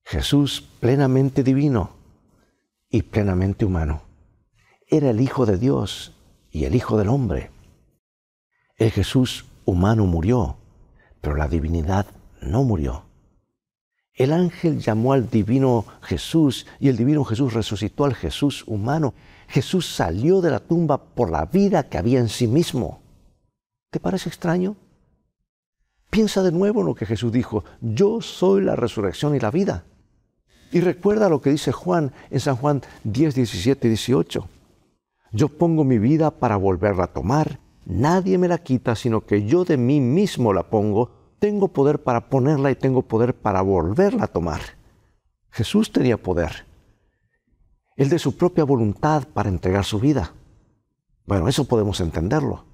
Jesús 0.04 0.62
plenamente 0.82 1.44
divino 1.44 1.92
y 2.90 3.04
plenamente 3.04 3.64
humano. 3.64 4.02
Era 4.86 5.12
el 5.12 5.22
Hijo 5.22 5.46
de 5.46 5.58
Dios 5.58 6.15
y 6.56 6.64
el 6.64 6.74
Hijo 6.74 6.98
del 6.98 7.10
hombre. 7.10 7.52
El 8.78 8.90
Jesús 8.90 9.44
humano 9.66 10.06
murió, 10.06 10.56
pero 11.20 11.36
la 11.36 11.50
divinidad 11.50 12.06
no 12.40 12.64
murió. 12.64 13.04
El 14.14 14.32
ángel 14.32 14.80
llamó 14.80 15.12
al 15.12 15.30
divino 15.30 15.84
Jesús 16.02 16.66
y 16.80 16.88
el 16.88 16.96
divino 16.96 17.26
Jesús 17.26 17.54
resucitó 17.54 18.06
al 18.06 18.16
Jesús 18.16 18.64
humano. 18.68 19.14
Jesús 19.50 19.86
salió 19.86 20.40
de 20.40 20.52
la 20.52 20.62
tumba 20.62 20.98
por 20.98 21.30
la 21.30 21.46
vida 21.46 21.90
que 21.90 21.98
había 21.98 22.20
en 22.20 22.30
sí 22.30 22.48
mismo. 22.48 23.02
¿Te 23.92 24.00
parece 24.00 24.30
extraño? 24.30 24.78
Piensa 26.10 26.42
de 26.42 26.54
nuevo 26.54 26.80
en 26.80 26.86
lo 26.86 26.96
que 26.96 27.06
Jesús 27.06 27.34
dijo, 27.34 27.66
yo 27.82 28.22
soy 28.22 28.62
la 28.62 28.78
resurrección 28.78 29.36
y 29.36 29.42
la 29.42 29.52
vida. 29.52 29.84
Y 30.72 30.80
recuerda 30.80 31.28
lo 31.28 31.42
que 31.42 31.50
dice 31.50 31.74
Juan 31.74 32.14
en 32.30 32.40
San 32.40 32.56
Juan 32.56 32.82
10, 33.04 33.36
17 33.36 33.88
y 33.88 33.90
18. 33.90 34.50
Yo 35.36 35.50
pongo 35.50 35.84
mi 35.84 36.00
vida 36.00 36.32
para 36.32 36.56
volverla 36.56 37.06
a 37.06 37.14
tomar, 37.14 37.60
nadie 37.86 38.38
me 38.38 38.48
la 38.48 38.58
quita, 38.58 38.96
sino 38.96 39.26
que 39.26 39.46
yo 39.46 39.66
de 39.66 39.78
mí 39.78 40.00
mismo 40.00 40.54
la 40.54 40.70
pongo, 40.70 41.12
tengo 41.40 41.68
poder 41.68 42.02
para 42.02 42.30
ponerla 42.30 42.72
y 42.72 42.76
tengo 42.76 43.02
poder 43.02 43.36
para 43.36 43.62
volverla 43.62 44.24
a 44.24 44.28
tomar. 44.28 44.62
Jesús 45.52 45.92
tenía 45.92 46.18
poder. 46.18 46.66
Él 47.98 48.10
de 48.10 48.20
su 48.20 48.38
propia 48.38 48.64
voluntad 48.64 49.28
para 49.34 49.50
entregar 49.50 49.84
su 49.84 50.00
vida. 50.00 50.34
Bueno, 51.26 51.48
eso 51.48 51.66
podemos 51.66 52.00
entenderlo 52.00 52.66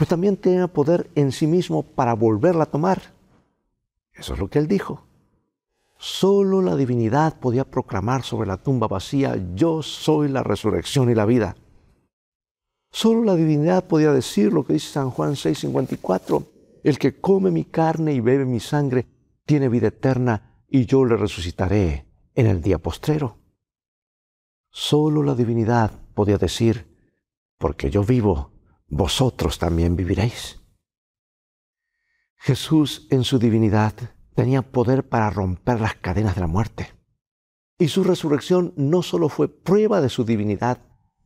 pero 0.00 0.08
también 0.08 0.38
tenía 0.38 0.66
poder 0.66 1.10
en 1.14 1.30
sí 1.30 1.46
mismo 1.46 1.82
para 1.82 2.14
volverla 2.14 2.62
a 2.62 2.70
tomar. 2.70 3.02
Eso 4.14 4.32
es 4.32 4.40
lo 4.40 4.48
que 4.48 4.58
él 4.58 4.66
dijo. 4.66 5.02
Solo 5.98 6.62
la 6.62 6.74
divinidad 6.74 7.38
podía 7.38 7.70
proclamar 7.70 8.22
sobre 8.22 8.48
la 8.48 8.56
tumba 8.56 8.88
vacía, 8.88 9.36
yo 9.54 9.82
soy 9.82 10.28
la 10.28 10.42
resurrección 10.42 11.10
y 11.10 11.14
la 11.14 11.26
vida. 11.26 11.54
Solo 12.90 13.24
la 13.24 13.36
divinidad 13.36 13.86
podía 13.86 14.12
decir 14.12 14.52
lo 14.52 14.64
que 14.64 14.74
dice 14.74 14.92
San 14.92 15.10
Juan 15.10 15.36
6:54, 15.36 16.46
el 16.82 16.98
que 16.98 17.20
come 17.20 17.50
mi 17.50 17.64
carne 17.64 18.12
y 18.12 18.20
bebe 18.20 18.44
mi 18.44 18.60
sangre 18.60 19.06
tiene 19.44 19.68
vida 19.68 19.88
eterna 19.88 20.64
y 20.68 20.86
yo 20.86 21.04
le 21.04 21.16
resucitaré 21.16 22.06
en 22.34 22.46
el 22.46 22.62
día 22.62 22.78
postrero. 22.78 23.38
Solo 24.70 25.22
la 25.22 25.34
divinidad 25.34 25.92
podía 26.14 26.38
decir, 26.38 26.96
porque 27.58 27.90
yo 27.90 28.04
vivo, 28.04 28.52
vosotros 28.88 29.58
también 29.58 29.96
viviréis. 29.96 30.60
Jesús 32.36 33.06
en 33.10 33.24
su 33.24 33.38
divinidad 33.38 33.94
tenía 34.34 34.62
poder 34.62 35.08
para 35.08 35.30
romper 35.30 35.80
las 35.80 35.94
cadenas 35.96 36.34
de 36.34 36.40
la 36.40 36.46
muerte. 36.46 36.94
Y 37.78 37.88
su 37.88 38.04
resurrección 38.04 38.72
no 38.76 39.02
solo 39.02 39.28
fue 39.28 39.48
prueba 39.48 40.00
de 40.00 40.08
su 40.08 40.24
divinidad, 40.24 40.78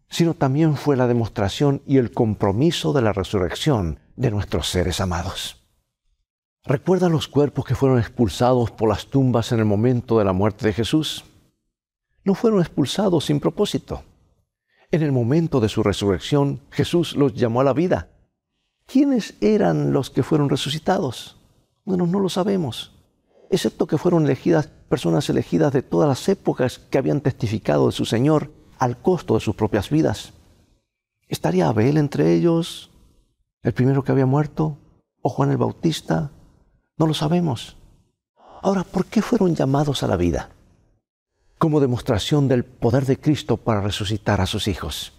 sino 0.08 0.34
también 0.34 0.76
fue 0.76 0.96
la 0.96 1.06
demostración 1.06 1.82
y 1.86 1.98
el 1.98 2.12
compromiso 2.12 2.92
de 2.92 3.02
la 3.02 3.12
resurrección 3.12 4.00
de 4.16 4.30
nuestros 4.30 4.68
seres 4.68 5.00
amados. 5.00 5.66
¿Recuerdan 6.64 7.12
los 7.12 7.28
cuerpos 7.28 7.64
que 7.64 7.74
fueron 7.74 7.98
expulsados 7.98 8.70
por 8.70 8.88
las 8.88 9.06
tumbas 9.06 9.52
en 9.52 9.58
el 9.58 9.64
momento 9.64 10.18
de 10.18 10.24
la 10.24 10.32
muerte 10.32 10.66
de 10.66 10.72
Jesús? 10.72 11.24
No 12.24 12.34
fueron 12.34 12.60
expulsados 12.60 13.26
sin 13.26 13.40
propósito 13.40 14.02
en 14.94 15.02
el 15.02 15.10
momento 15.10 15.58
de 15.58 15.68
su 15.68 15.82
resurrección, 15.82 16.60
Jesús 16.70 17.16
los 17.16 17.34
llamó 17.34 17.60
a 17.60 17.64
la 17.64 17.72
vida. 17.72 18.10
¿Quiénes 18.86 19.34
eran 19.40 19.92
los 19.92 20.08
que 20.08 20.22
fueron 20.22 20.48
resucitados? 20.48 21.36
Bueno, 21.84 22.06
no 22.06 22.20
lo 22.20 22.28
sabemos, 22.28 22.92
excepto 23.50 23.88
que 23.88 23.98
fueron 23.98 24.24
elegidas 24.24 24.68
personas 24.88 25.28
elegidas 25.28 25.72
de 25.72 25.82
todas 25.82 26.08
las 26.08 26.28
épocas 26.28 26.78
que 26.78 26.98
habían 26.98 27.20
testificado 27.20 27.86
de 27.86 27.92
su 27.92 28.04
Señor 28.04 28.52
al 28.78 28.98
costo 29.00 29.34
de 29.34 29.40
sus 29.40 29.54
propias 29.54 29.90
vidas. 29.90 30.32
¿Estaría 31.28 31.68
Abel 31.68 31.96
entre 31.96 32.34
ellos, 32.34 32.90
el 33.62 33.72
primero 33.72 34.04
que 34.04 34.12
había 34.12 34.26
muerto, 34.26 34.78
o 35.22 35.28
Juan 35.28 35.50
el 35.50 35.56
Bautista? 35.56 36.30
No 36.96 37.06
lo 37.06 37.14
sabemos. 37.14 37.76
Ahora, 38.62 38.84
¿por 38.84 39.06
qué 39.06 39.22
fueron 39.22 39.54
llamados 39.54 40.02
a 40.02 40.06
la 40.06 40.16
vida? 40.16 40.50
como 41.64 41.80
demostración 41.80 42.46
del 42.46 42.64
poder 42.64 43.06
de 43.06 43.18
Cristo 43.18 43.56
para 43.56 43.80
resucitar 43.80 44.40
a 44.42 44.46
sus 44.46 44.68
hijos. 44.68 45.14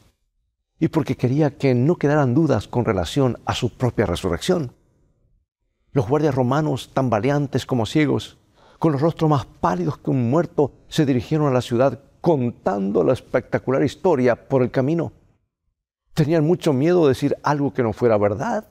Y 0.79 0.89
porque 0.89 1.17
quería 1.17 1.57
que 1.57 1.73
no 1.73 1.95
quedaran 1.95 2.35
dudas 2.35 2.67
con 2.67 2.85
relación 2.85 3.39
a 3.45 3.55
su 3.55 3.71
propia 3.75 4.05
resurrección. 4.05 4.71
Los 5.91 6.07
guardias 6.07 6.35
romanos, 6.35 6.91
tan 6.93 7.09
valientes 7.09 7.65
como 7.65 7.87
ciegos, 7.87 8.37
con 8.77 8.91
los 8.91 9.01
rostros 9.01 9.27
más 9.27 9.45
pálidos 9.45 9.97
que 9.97 10.11
un 10.11 10.29
muerto, 10.29 10.73
se 10.89 11.07
dirigieron 11.07 11.47
a 11.47 11.51
la 11.51 11.61
ciudad 11.61 11.99
contando 12.25 13.03
la 13.03 13.13
espectacular 13.13 13.83
historia 13.83 14.47
por 14.47 14.63
el 14.63 14.71
camino. 14.71 15.13
Tenían 16.15 16.43
mucho 16.43 16.73
miedo 16.73 17.03
de 17.03 17.09
decir 17.09 17.37
algo 17.43 17.71
que 17.71 17.83
no 17.83 17.93
fuera 17.93 18.17
verdad. 18.17 18.65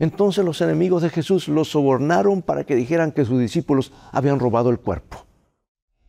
Entonces 0.00 0.44
los 0.44 0.60
enemigos 0.60 1.02
de 1.02 1.10
Jesús 1.10 1.46
los 1.46 1.70
sobornaron 1.70 2.42
para 2.42 2.64
que 2.64 2.74
dijeran 2.74 3.12
que 3.12 3.24
sus 3.24 3.38
discípulos 3.38 3.92
habían 4.10 4.40
robado 4.40 4.70
el 4.70 4.80
cuerpo. 4.80 5.24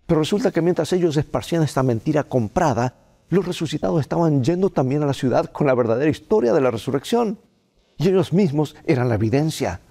Pero 0.07 0.21
resulta 0.21 0.49
que 0.49 0.63
mientras 0.63 0.91
ellos 0.91 1.17
esparcían 1.17 1.61
esta 1.61 1.83
mentira 1.83 2.23
comprada, 2.23 2.95
los 3.29 3.45
resucitados 3.45 4.01
estaban 4.01 4.43
yendo 4.43 4.71
también 4.71 5.03
a 5.03 5.05
la 5.05 5.13
ciudad 5.13 5.51
con 5.51 5.67
la 5.67 5.75
verdadera 5.75 6.09
historia 6.09 6.51
de 6.51 6.61
la 6.61 6.71
resurrección. 6.71 7.37
Y 7.99 8.07
ellos 8.09 8.33
mismos 8.33 8.75
eran 8.87 9.07
la 9.07 9.15
evidencia. 9.15 9.81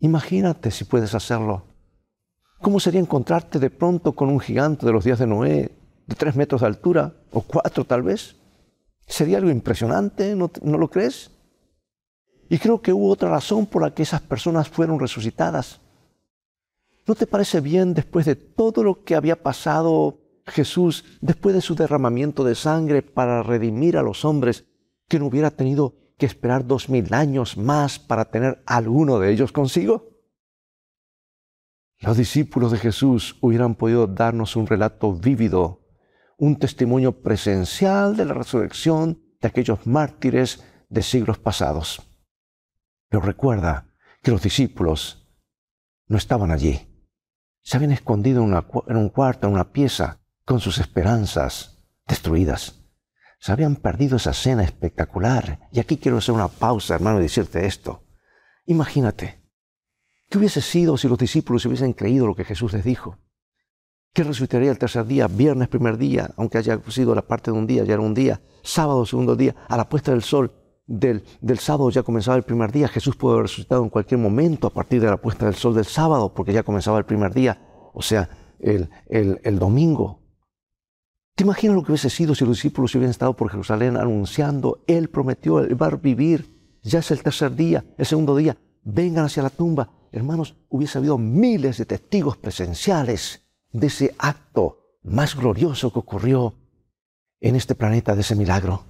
Imagínate 0.00 0.70
si 0.70 0.84
puedes 0.84 1.14
hacerlo. 1.14 1.67
¿Cómo 2.60 2.80
sería 2.80 3.00
encontrarte 3.00 3.58
de 3.58 3.70
pronto 3.70 4.14
con 4.14 4.28
un 4.28 4.40
gigante 4.40 4.84
de 4.84 4.92
los 4.92 5.04
días 5.04 5.20
de 5.20 5.26
Noé, 5.26 5.70
de 6.06 6.14
tres 6.16 6.34
metros 6.34 6.62
de 6.62 6.66
altura, 6.66 7.14
o 7.30 7.40
cuatro 7.42 7.84
tal 7.84 8.02
vez? 8.02 8.36
Sería 9.06 9.38
algo 9.38 9.50
impresionante, 9.50 10.34
¿no, 10.34 10.50
¿no 10.62 10.76
lo 10.76 10.88
crees? 10.90 11.30
Y 12.48 12.58
creo 12.58 12.82
que 12.82 12.92
hubo 12.92 13.10
otra 13.10 13.30
razón 13.30 13.66
por 13.66 13.82
la 13.82 13.94
que 13.94 14.02
esas 14.02 14.20
personas 14.22 14.68
fueron 14.68 14.98
resucitadas. 14.98 15.80
¿No 17.06 17.14
te 17.14 17.26
parece 17.26 17.60
bien 17.60 17.94
después 17.94 18.26
de 18.26 18.34
todo 18.34 18.82
lo 18.82 19.04
que 19.04 19.14
había 19.14 19.42
pasado 19.42 20.18
Jesús, 20.46 21.04
después 21.20 21.54
de 21.54 21.60
su 21.60 21.74
derramamiento 21.74 22.42
de 22.42 22.54
sangre 22.54 23.02
para 23.02 23.42
redimir 23.42 23.96
a 23.96 24.02
los 24.02 24.24
hombres, 24.24 24.64
que 25.08 25.18
no 25.18 25.26
hubiera 25.26 25.50
tenido 25.50 25.94
que 26.18 26.26
esperar 26.26 26.66
dos 26.66 26.88
mil 26.88 27.14
años 27.14 27.56
más 27.56 27.98
para 27.98 28.24
tener 28.26 28.62
alguno 28.66 29.20
de 29.20 29.32
ellos 29.32 29.52
consigo? 29.52 30.17
Los 32.00 32.16
discípulos 32.16 32.70
de 32.70 32.78
Jesús 32.78 33.36
hubieran 33.40 33.74
podido 33.74 34.06
darnos 34.06 34.54
un 34.54 34.66
relato 34.66 35.12
vívido, 35.14 35.84
un 36.36 36.56
testimonio 36.56 37.20
presencial 37.22 38.16
de 38.16 38.24
la 38.24 38.34
resurrección 38.34 39.20
de 39.40 39.48
aquellos 39.48 39.84
mártires 39.86 40.64
de 40.88 41.02
siglos 41.02 41.38
pasados. 41.38 42.00
Pero 43.08 43.20
recuerda 43.22 43.92
que 44.22 44.30
los 44.30 44.42
discípulos 44.42 45.28
no 46.06 46.16
estaban 46.16 46.52
allí. 46.52 46.88
Se 47.62 47.76
habían 47.76 47.92
escondido 47.92 48.44
en, 48.44 48.96
un 48.96 49.08
cuarto, 49.08 49.48
en 49.48 49.54
una 49.54 49.72
pieza, 49.72 50.20
con 50.44 50.60
sus 50.60 50.78
esperanzas 50.78 51.84
destruidas. 52.06 52.84
Se 53.40 53.52
habían 53.52 53.76
perdido 53.76 54.16
esa 54.16 54.32
cena 54.32 54.64
espectacular. 54.64 55.68
Y 55.72 55.80
aquí 55.80 55.98
quiero 55.98 56.18
hacer 56.18 56.34
una 56.34 56.48
pausa, 56.48 56.94
hermano, 56.94 57.18
y 57.18 57.24
decirte 57.24 57.66
esto. 57.66 58.06
Imagínate, 58.64 59.37
¿qué 60.28 60.38
hubiese 60.38 60.60
sido 60.60 60.96
si 60.96 61.08
los 61.08 61.18
discípulos 61.18 61.64
hubiesen 61.66 61.92
creído 61.92 62.26
lo 62.26 62.34
que 62.34 62.44
Jesús 62.44 62.72
les 62.72 62.84
dijo? 62.84 63.18
Que 64.12 64.24
resucitaría 64.24 64.70
el 64.70 64.78
tercer 64.78 65.06
día, 65.06 65.28
viernes 65.28 65.68
primer 65.68 65.96
día, 65.98 66.30
aunque 66.36 66.58
haya 66.58 66.80
sido 66.88 67.14
la 67.14 67.26
parte 67.26 67.50
de 67.50 67.58
un 67.58 67.66
día, 67.66 67.84
ya 67.84 67.94
era 67.94 68.02
un 68.02 68.14
día, 68.14 68.40
sábado 68.62 69.06
segundo 69.06 69.36
día, 69.36 69.54
a 69.68 69.76
la 69.76 69.88
puesta 69.88 70.10
del 70.10 70.22
sol, 70.22 70.52
del, 70.88 71.22
sábado 71.58 71.90
ya 71.90 72.02
comenzaba 72.02 72.36
el 72.36 72.42
primer 72.42 72.72
día. 72.72 72.88
Jesús 72.88 73.14
pudo 73.14 73.32
haber 73.32 73.44
resucitado 73.44 73.82
en 73.82 73.90
cualquier 73.90 74.18
momento 74.18 74.66
a 74.66 74.70
partir 74.72 75.00
de 75.00 75.08
la 75.08 75.18
puesta 75.18 75.44
del 75.44 75.54
sol 75.54 75.74
del 75.74 75.84
sábado, 75.84 76.32
porque 76.34 76.52
ya 76.52 76.62
comenzaba 76.62 76.98
el 76.98 77.04
primer 77.04 77.32
día, 77.32 77.60
o 77.92 78.02
sea, 78.02 78.28
el, 78.58 78.88
el, 79.08 79.58
domingo. 79.58 80.22
¿Te 81.36 81.44
imaginas 81.44 81.76
lo 81.76 81.84
que 81.84 81.92
hubiese 81.92 82.10
sido 82.10 82.34
si 82.34 82.44
los 82.44 82.56
discípulos 82.56 82.94
hubieran 82.94 83.10
estado 83.10 83.36
por 83.36 83.50
Jerusalén 83.50 83.96
anunciando, 83.96 84.82
Él 84.86 85.08
prometió, 85.08 85.60
Él 85.60 85.80
va 85.80 85.86
a 85.86 85.96
vivir, 85.96 86.80
ya 86.82 86.98
es 86.98 87.10
el 87.10 87.22
tercer 87.22 87.54
día, 87.54 87.84
el 87.96 88.06
segundo 88.06 88.34
día, 88.34 88.56
vengan 88.82 89.26
hacia 89.26 89.42
la 89.42 89.50
tumba? 89.50 89.90
Hermanos, 90.12 90.56
hubiese 90.68 90.98
habido 90.98 91.18
miles 91.18 91.78
de 91.78 91.86
testigos 91.86 92.36
presenciales 92.36 93.42
de 93.72 93.88
ese 93.88 94.14
acto 94.18 94.78
más 95.02 95.36
glorioso 95.36 95.92
que 95.92 95.98
ocurrió 95.98 96.54
en 97.40 97.56
este 97.56 97.74
planeta, 97.74 98.14
de 98.14 98.22
ese 98.22 98.34
milagro, 98.34 98.84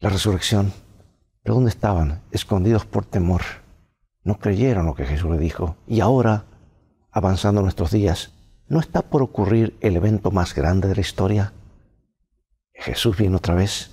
la 0.00 0.10
resurrección. 0.10 0.72
Pero 1.42 1.54
¿dónde 1.54 1.70
estaban? 1.70 2.22
Escondidos 2.30 2.84
por 2.84 3.04
temor. 3.04 3.42
No 4.24 4.38
creyeron 4.38 4.86
lo 4.86 4.94
que 4.94 5.06
Jesús 5.06 5.30
le 5.30 5.38
dijo. 5.38 5.76
Y 5.86 6.00
ahora, 6.00 6.44
avanzando 7.10 7.62
nuestros 7.62 7.90
días, 7.90 8.32
¿no 8.68 8.78
está 8.78 9.02
por 9.02 9.22
ocurrir 9.22 9.76
el 9.80 9.96
evento 9.96 10.30
más 10.30 10.54
grande 10.54 10.88
de 10.88 10.94
la 10.94 11.00
historia? 11.00 11.52
Jesús 12.74 13.16
viene 13.16 13.36
otra 13.36 13.54
vez. 13.54 13.90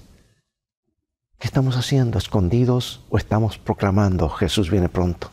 ¿Qué 1.37 1.47
estamos 1.47 1.77
haciendo? 1.77 2.17
¿Escondidos 2.17 3.05
o 3.09 3.17
estamos 3.17 3.57
proclamando 3.57 4.29
Jesús 4.29 4.69
viene 4.69 4.89
pronto? 4.89 5.31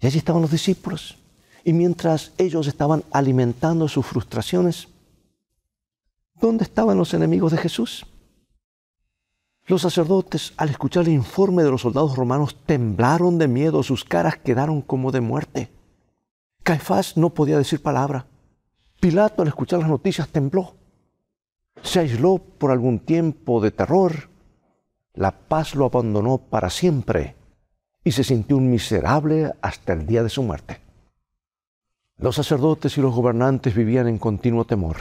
Y 0.00 0.06
allí 0.06 0.18
estaban 0.18 0.42
los 0.42 0.50
discípulos. 0.50 1.16
Y 1.64 1.72
mientras 1.72 2.32
ellos 2.36 2.66
estaban 2.66 3.04
alimentando 3.10 3.88
sus 3.88 4.04
frustraciones, 4.04 4.88
¿dónde 6.40 6.64
estaban 6.64 6.98
los 6.98 7.14
enemigos 7.14 7.52
de 7.52 7.58
Jesús? 7.58 8.06
Los 9.66 9.80
sacerdotes, 9.80 10.52
al 10.58 10.68
escuchar 10.68 11.04
el 11.04 11.14
informe 11.14 11.62
de 11.62 11.70
los 11.70 11.80
soldados 11.80 12.16
romanos, 12.16 12.54
temblaron 12.66 13.38
de 13.38 13.48
miedo, 13.48 13.82
sus 13.82 14.04
caras 14.04 14.36
quedaron 14.36 14.82
como 14.82 15.10
de 15.10 15.22
muerte. 15.22 15.70
Caifás 16.62 17.16
no 17.16 17.30
podía 17.30 17.56
decir 17.56 17.80
palabra. 17.80 18.26
Pilato, 19.00 19.40
al 19.40 19.48
escuchar 19.48 19.80
las 19.80 19.88
noticias, 19.88 20.28
tembló. 20.28 20.74
Se 21.82 22.00
aisló 22.00 22.36
por 22.36 22.72
algún 22.72 22.98
tiempo 22.98 23.62
de 23.62 23.70
terror. 23.70 24.28
La 25.14 25.30
paz 25.30 25.74
lo 25.74 25.86
abandonó 25.86 26.36
para 26.36 26.68
siempre 26.68 27.36
y 28.04 28.12
se 28.12 28.22
sintió 28.22 28.58
un 28.58 28.70
miserable 28.70 29.52
hasta 29.62 29.94
el 29.94 30.06
día 30.06 30.22
de 30.22 30.28
su 30.28 30.42
muerte. 30.42 30.80
Los 32.18 32.36
sacerdotes 32.36 32.96
y 32.96 33.00
los 33.00 33.14
gobernantes 33.14 33.74
vivían 33.74 34.06
en 34.06 34.18
continuo 34.18 34.66
temor. 34.66 34.96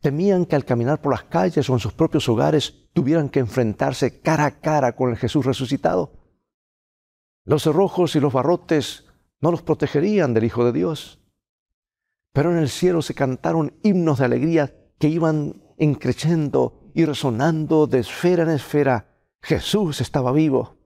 Temían 0.00 0.46
que 0.46 0.56
al 0.56 0.64
caminar 0.64 1.02
por 1.02 1.12
las 1.12 1.24
calles 1.24 1.68
o 1.68 1.74
en 1.74 1.80
sus 1.80 1.92
propios 1.92 2.28
hogares 2.28 2.86
tuvieran 2.92 3.28
que 3.28 3.40
enfrentarse 3.40 4.20
cara 4.20 4.46
a 4.46 4.60
cara 4.60 4.94
con 4.94 5.10
el 5.10 5.16
Jesús 5.16 5.44
resucitado. 5.44 6.12
Los 7.44 7.64
cerrojos 7.64 8.14
y 8.14 8.20
los 8.20 8.32
barrotes 8.32 9.04
no 9.40 9.50
los 9.50 9.62
protegerían 9.62 10.32
del 10.32 10.44
Hijo 10.44 10.64
de 10.64 10.72
Dios. 10.72 11.20
Pero 12.32 12.52
en 12.52 12.58
el 12.58 12.68
cielo 12.68 13.02
se 13.02 13.14
cantaron 13.14 13.74
himnos 13.82 14.18
de 14.18 14.24
alegría 14.24 14.74
que 14.98 15.08
iban 15.08 15.62
encreciendo 15.76 16.90
y 16.94 17.04
resonando 17.04 17.86
de 17.86 18.00
esfera 18.00 18.44
en 18.44 18.50
esfera. 18.50 19.08
Jesús 19.42 20.00
estaba 20.00 20.32
vivo. 20.32 20.77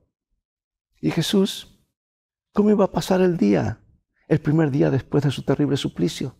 ¿Y 1.03 1.11
Jesús? 1.11 1.85
¿Cómo 2.53 2.69
iba 2.69 2.85
a 2.85 2.91
pasar 2.93 3.19
el 3.19 3.35
día? 3.35 3.83
El 4.29 4.39
primer 4.39 4.71
día 4.71 4.89
después 4.89 5.21
de 5.25 5.31
su 5.31 5.43
terrible 5.43 5.75
suplicio. 5.75 6.37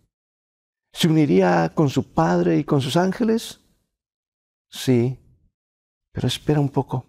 ¿Se 0.90 1.06
uniría 1.06 1.70
con 1.74 1.90
su 1.90 2.14
Padre 2.14 2.56
y 2.56 2.64
con 2.64 2.80
sus 2.80 2.96
ángeles? 2.96 3.60
Sí, 4.70 5.20
pero 6.12 6.28
espera 6.28 6.60
un 6.60 6.70
poco. 6.70 7.04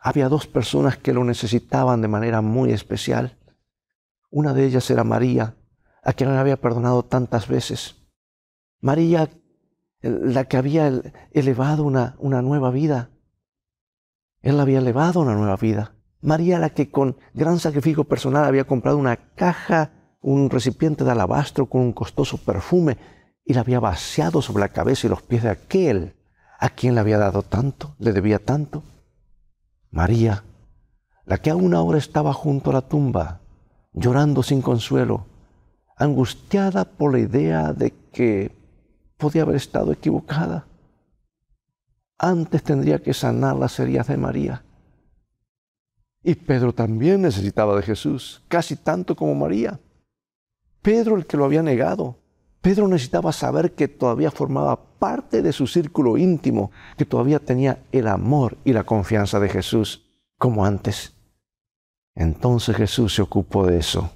Había 0.00 0.28
dos 0.28 0.46
personas 0.46 0.96
que 0.96 1.12
lo 1.12 1.24
necesitaban 1.24 2.02
de 2.02 2.06
manera 2.06 2.40
muy 2.40 2.70
especial. 2.70 3.36
Una 4.30 4.54
de 4.54 4.66
ellas 4.66 4.88
era 4.88 5.02
María, 5.02 5.56
a 6.04 6.12
quien 6.12 6.30
él 6.30 6.36
había 6.36 6.60
perdonado 6.60 7.04
tantas 7.04 7.48
veces. 7.48 7.96
María, 8.80 9.28
la 10.02 10.44
que 10.44 10.56
había 10.56 10.86
elevado 11.32 11.82
una, 11.82 12.14
una 12.20 12.42
nueva 12.42 12.70
vida. 12.70 13.10
Él 14.40 14.56
la 14.56 14.62
había 14.62 14.78
elevado 14.78 15.18
una 15.18 15.34
nueva 15.34 15.56
vida. 15.56 15.95
María, 16.26 16.58
la 16.58 16.70
que 16.70 16.90
con 16.90 17.16
gran 17.34 17.60
sacrificio 17.60 18.02
personal 18.02 18.44
había 18.44 18.64
comprado 18.64 18.98
una 18.98 19.14
caja 19.14 19.92
un 20.20 20.50
recipiente 20.50 21.04
de 21.04 21.12
alabastro 21.12 21.66
con 21.66 21.82
un 21.82 21.92
costoso 21.92 22.36
perfume 22.36 22.98
y 23.44 23.54
la 23.54 23.60
había 23.60 23.78
vaciado 23.78 24.42
sobre 24.42 24.62
la 24.62 24.70
cabeza 24.70 25.06
y 25.06 25.10
los 25.10 25.22
pies 25.22 25.44
de 25.44 25.50
aquel 25.50 26.16
a 26.58 26.70
quien 26.70 26.96
le 26.96 27.00
había 27.00 27.18
dado 27.18 27.42
tanto, 27.42 27.94
le 28.00 28.12
debía 28.12 28.40
tanto. 28.40 28.82
María, 29.92 30.42
la 31.26 31.38
que 31.38 31.50
aún 31.50 31.74
ahora 31.74 31.98
estaba 31.98 32.32
junto 32.32 32.70
a 32.70 32.74
la 32.74 32.82
tumba, 32.82 33.40
llorando 33.92 34.42
sin 34.42 34.62
consuelo, 34.62 35.26
angustiada 35.96 36.86
por 36.86 37.12
la 37.12 37.20
idea 37.20 37.72
de 37.72 37.92
que 38.12 38.50
podía 39.16 39.42
haber 39.42 39.54
estado 39.54 39.92
equivocada. 39.92 40.66
Antes 42.18 42.64
tendría 42.64 42.98
que 43.00 43.14
sanar 43.14 43.54
las 43.54 43.78
heridas 43.78 44.08
de 44.08 44.16
María. 44.16 44.65
Y 46.28 46.34
Pedro 46.34 46.72
también 46.72 47.22
necesitaba 47.22 47.76
de 47.76 47.82
Jesús, 47.82 48.42
casi 48.48 48.74
tanto 48.74 49.14
como 49.14 49.32
María. 49.36 49.78
Pedro 50.82 51.14
el 51.14 51.24
que 51.24 51.36
lo 51.36 51.44
había 51.44 51.62
negado. 51.62 52.18
Pedro 52.60 52.88
necesitaba 52.88 53.32
saber 53.32 53.76
que 53.76 53.86
todavía 53.86 54.32
formaba 54.32 54.98
parte 54.98 55.40
de 55.40 55.52
su 55.52 55.68
círculo 55.68 56.16
íntimo, 56.16 56.72
que 56.98 57.04
todavía 57.04 57.38
tenía 57.38 57.84
el 57.92 58.08
amor 58.08 58.58
y 58.64 58.72
la 58.72 58.82
confianza 58.82 59.38
de 59.38 59.48
Jesús 59.48 60.04
como 60.36 60.64
antes. 60.64 61.14
Entonces 62.16 62.74
Jesús 62.74 63.14
se 63.14 63.22
ocupó 63.22 63.64
de 63.64 63.78
eso. 63.78 64.10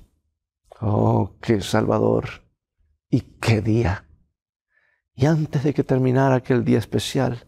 Oh, 0.80 1.36
qué 1.40 1.60
Salvador. 1.60 2.28
Y 3.08 3.20
qué 3.40 3.60
día. 3.60 4.04
Y 5.14 5.26
antes 5.26 5.62
de 5.62 5.72
que 5.72 5.84
terminara 5.84 6.34
aquel 6.34 6.64
día 6.64 6.78
especial, 6.78 7.46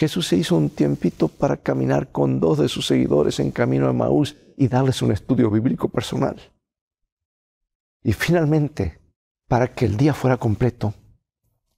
Jesús 0.00 0.28
se 0.28 0.36
hizo 0.36 0.56
un 0.56 0.70
tiempito 0.70 1.28
para 1.28 1.58
caminar 1.58 2.10
con 2.10 2.40
dos 2.40 2.56
de 2.56 2.70
sus 2.70 2.86
seguidores 2.86 3.38
en 3.38 3.50
camino 3.50 3.86
a 3.86 3.92
Maús 3.92 4.34
y 4.56 4.66
darles 4.66 5.02
un 5.02 5.12
estudio 5.12 5.50
bíblico 5.50 5.90
personal. 5.90 6.40
Y 8.02 8.14
finalmente, 8.14 8.98
para 9.46 9.74
que 9.74 9.84
el 9.84 9.98
día 9.98 10.14
fuera 10.14 10.38
completo, 10.38 10.94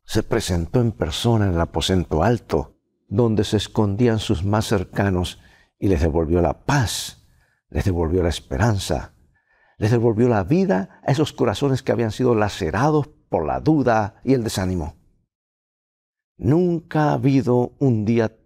se 0.05 0.23
presentó 0.23 0.81
en 0.81 0.93
persona 0.93 1.49
en 1.49 1.55
el 1.55 1.61
aposento 1.61 2.23
alto, 2.23 2.77
donde 3.09 3.43
se 3.43 3.57
escondían 3.57 4.21
sus 4.21 4.45
más 4.45 4.67
cercanos, 4.67 5.41
y 5.81 5.89
les 5.89 6.01
devolvió 6.01 6.41
la 6.41 6.65
paz, 6.65 7.27
les 7.71 7.85
devolvió 7.85 8.23
la 8.23 8.29
esperanza, 8.29 9.15
les 9.79 9.91
devolvió 9.91 10.29
la 10.29 10.45
vida 10.45 11.01
a 11.05 11.11
esos 11.11 11.33
corazones 11.33 11.83
que 11.83 11.91
habían 11.91 12.13
sido 12.13 12.37
lacerados 12.37 13.09
por 13.29 13.45
la 13.45 13.59
duda 13.59 14.21
y 14.23 14.35
el 14.35 14.45
desánimo. 14.45 15.02
Nunca 16.45 17.11
ha 17.11 17.13
habido 17.13 17.71
un 17.79 18.05
día 18.05 18.37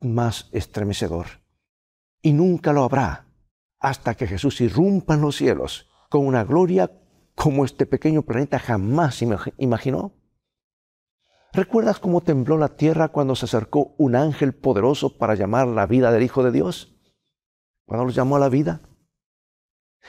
más 0.00 0.48
estremecedor, 0.50 1.26
y 2.20 2.32
nunca 2.32 2.72
lo 2.72 2.82
habrá 2.82 3.28
hasta 3.78 4.16
que 4.16 4.26
Jesús 4.26 4.60
irrumpa 4.60 5.14
en 5.14 5.20
los 5.20 5.36
cielos 5.36 5.88
con 6.10 6.26
una 6.26 6.42
gloria 6.42 6.90
como 7.36 7.64
este 7.64 7.86
pequeño 7.86 8.22
planeta 8.22 8.58
jamás 8.58 9.22
imaginó. 9.58 10.14
¿Recuerdas 11.52 12.00
cómo 12.00 12.22
tembló 12.22 12.58
la 12.58 12.74
tierra 12.74 13.10
cuando 13.10 13.36
se 13.36 13.44
acercó 13.44 13.94
un 13.98 14.16
ángel 14.16 14.52
poderoso 14.52 15.16
para 15.16 15.36
llamar 15.36 15.68
la 15.68 15.86
vida 15.86 16.10
del 16.10 16.24
Hijo 16.24 16.42
de 16.42 16.50
Dios? 16.50 16.96
Cuando 17.86 18.06
lo 18.06 18.10
llamó 18.10 18.34
a 18.34 18.40
la 18.40 18.48
vida. 18.48 18.80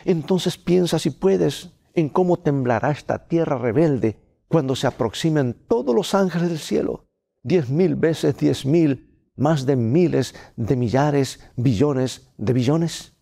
Entonces 0.04 0.58
piensa 0.58 0.98
si 0.98 1.12
puedes 1.12 1.74
en 1.94 2.10
cómo 2.10 2.38
temblará 2.38 2.90
esta 2.90 3.28
tierra 3.28 3.60
rebelde 3.60 4.20
cuando 4.48 4.76
se 4.76 4.88
aproximen 4.88 5.54
todos 5.54 5.94
los 5.94 6.16
ángeles 6.16 6.50
del 6.50 6.58
cielo, 6.58 7.05
diez 7.46 7.70
mil 7.70 7.96
veces 7.96 8.36
diez 8.38 8.66
mil, 8.66 9.30
más 9.36 9.68
de 9.68 9.76
miles 9.76 10.34
de 10.56 10.76
millares, 10.76 11.40
billones 11.56 12.34
de 12.38 12.54
billones. 12.54 13.14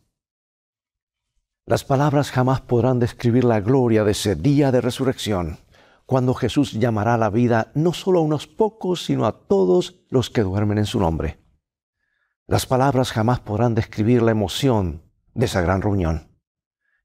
Las 1.66 1.84
palabras 1.84 2.32
jamás 2.32 2.62
podrán 2.62 3.00
describir 3.00 3.44
la 3.44 3.60
gloria 3.60 4.06
de 4.06 4.12
ese 4.12 4.36
día 4.36 4.72
de 4.72 4.80
resurrección 4.80 5.60
cuando 6.06 6.34
Jesús 6.34 6.72
llamará 6.74 7.16
a 7.16 7.18
la 7.18 7.30
vida 7.30 7.72
no 7.76 7.92
solo 7.92 8.20
a 8.20 8.24
unos 8.24 8.48
pocos, 8.48 9.04
sino 9.06 9.26
a 9.26 9.46
todos 9.46 10.06
los 10.10 10.30
que 10.30 10.42
duermen 10.42 10.78
en 10.78 10.86
su 10.86 11.00
nombre. 11.00 11.40
Las 12.48 12.66
palabras 12.66 13.12
jamás 13.12 13.42
podrán 13.42 13.76
describir 13.76 14.22
la 14.22 14.32
emoción 14.32 15.04
de 15.34 15.46
esa 15.46 15.62
gran 15.62 15.82
reunión. 15.82 16.38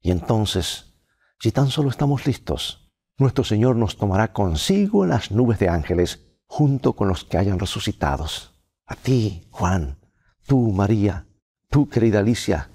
Y 0.01 0.11
entonces, 0.11 0.95
si 1.39 1.51
tan 1.51 1.67
solo 1.67 1.89
estamos 1.89 2.25
listos, 2.25 2.89
nuestro 3.17 3.43
Señor 3.43 3.75
nos 3.75 3.97
tomará 3.97 4.31
consigo 4.31 5.03
en 5.03 5.09
las 5.09 5.31
nubes 5.31 5.59
de 5.59 5.69
ángeles, 5.69 6.28
junto 6.49 6.93
con 6.93 7.07
los 7.07 7.23
que 7.23 7.37
hayan 7.37 7.59
resucitados. 7.59 8.55
A 8.85 8.95
ti, 8.95 9.47
Juan, 9.51 9.99
tú, 10.47 10.71
María, 10.73 11.27
tú, 11.69 11.87
querida 11.87 12.19
Alicia, 12.19 12.71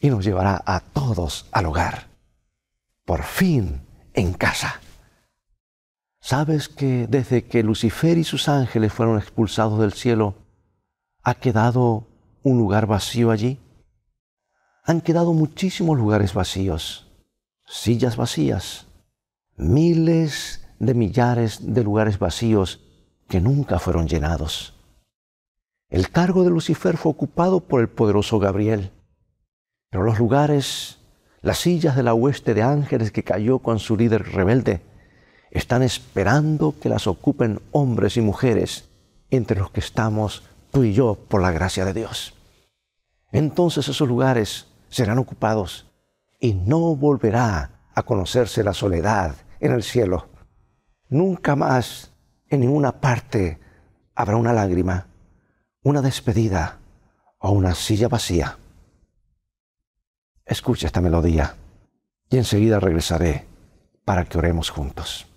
y 0.00 0.08
nos 0.08 0.24
llevará 0.24 0.60
a 0.64 0.80
todos 0.80 1.46
al 1.52 1.66
hogar. 1.66 2.08
Por 3.04 3.22
fin 3.22 3.86
en 4.14 4.32
casa. 4.32 4.80
¿Sabes 6.20 6.68
que 6.68 7.06
desde 7.06 7.44
que 7.44 7.62
Lucifer 7.62 8.16
y 8.16 8.24
sus 8.24 8.48
ángeles 8.48 8.94
fueron 8.94 9.18
expulsados 9.18 9.78
del 9.78 9.92
cielo, 9.92 10.34
ha 11.22 11.34
quedado 11.34 12.08
un 12.42 12.56
lugar 12.56 12.86
vacío 12.86 13.30
allí? 13.30 13.60
Han 14.84 15.02
quedado 15.02 15.34
muchísimos 15.34 15.98
lugares 15.98 16.32
vacíos, 16.32 17.12
sillas 17.66 18.16
vacías, 18.16 18.86
miles 19.56 20.66
de 20.78 20.94
millares 20.94 21.74
de 21.74 21.84
lugares 21.84 22.18
vacíos 22.18 22.80
que 23.32 23.40
nunca 23.40 23.78
fueron 23.78 24.08
llenados. 24.08 24.74
El 25.88 26.10
cargo 26.10 26.44
de 26.44 26.50
Lucifer 26.50 26.98
fue 26.98 27.12
ocupado 27.12 27.60
por 27.60 27.80
el 27.80 27.88
poderoso 27.88 28.38
Gabriel, 28.38 28.90
pero 29.88 30.02
los 30.02 30.18
lugares, 30.18 30.98
las 31.40 31.56
sillas 31.56 31.96
de 31.96 32.02
la 32.02 32.12
hueste 32.12 32.52
de 32.52 32.62
ángeles 32.62 33.10
que 33.10 33.24
cayó 33.24 33.60
con 33.60 33.78
su 33.78 33.96
líder 33.96 34.34
rebelde, 34.34 34.82
están 35.50 35.82
esperando 35.82 36.74
que 36.78 36.90
las 36.90 37.06
ocupen 37.06 37.62
hombres 37.70 38.18
y 38.18 38.20
mujeres, 38.20 38.90
entre 39.30 39.58
los 39.58 39.70
que 39.70 39.80
estamos 39.80 40.42
tú 40.70 40.84
y 40.84 40.92
yo 40.92 41.14
por 41.14 41.40
la 41.40 41.52
gracia 41.52 41.86
de 41.86 41.94
Dios. 41.94 42.34
Entonces 43.32 43.88
esos 43.88 44.06
lugares 44.06 44.66
serán 44.90 45.16
ocupados 45.16 45.86
y 46.38 46.52
no 46.52 46.94
volverá 46.96 47.80
a 47.94 48.02
conocerse 48.02 48.62
la 48.62 48.74
soledad 48.74 49.36
en 49.58 49.72
el 49.72 49.82
cielo. 49.82 50.28
Nunca 51.08 51.56
más 51.56 52.11
en 52.54 52.60
ninguna 52.60 52.92
parte 53.00 53.58
habrá 54.14 54.36
una 54.36 54.52
lágrima, 54.52 55.06
una 55.82 56.02
despedida 56.02 56.78
o 57.38 57.50
una 57.50 57.74
silla 57.74 58.08
vacía. 58.08 58.58
Escucha 60.44 60.86
esta 60.86 61.00
melodía 61.00 61.54
y 62.28 62.36
enseguida 62.36 62.78
regresaré 62.78 63.46
para 64.04 64.24
que 64.24 64.38
oremos 64.38 64.70
juntos. 64.70 65.31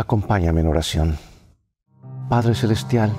Acompáñame 0.00 0.62
en 0.62 0.66
oración. 0.66 1.18
Padre 2.30 2.54
Celestial, 2.54 3.12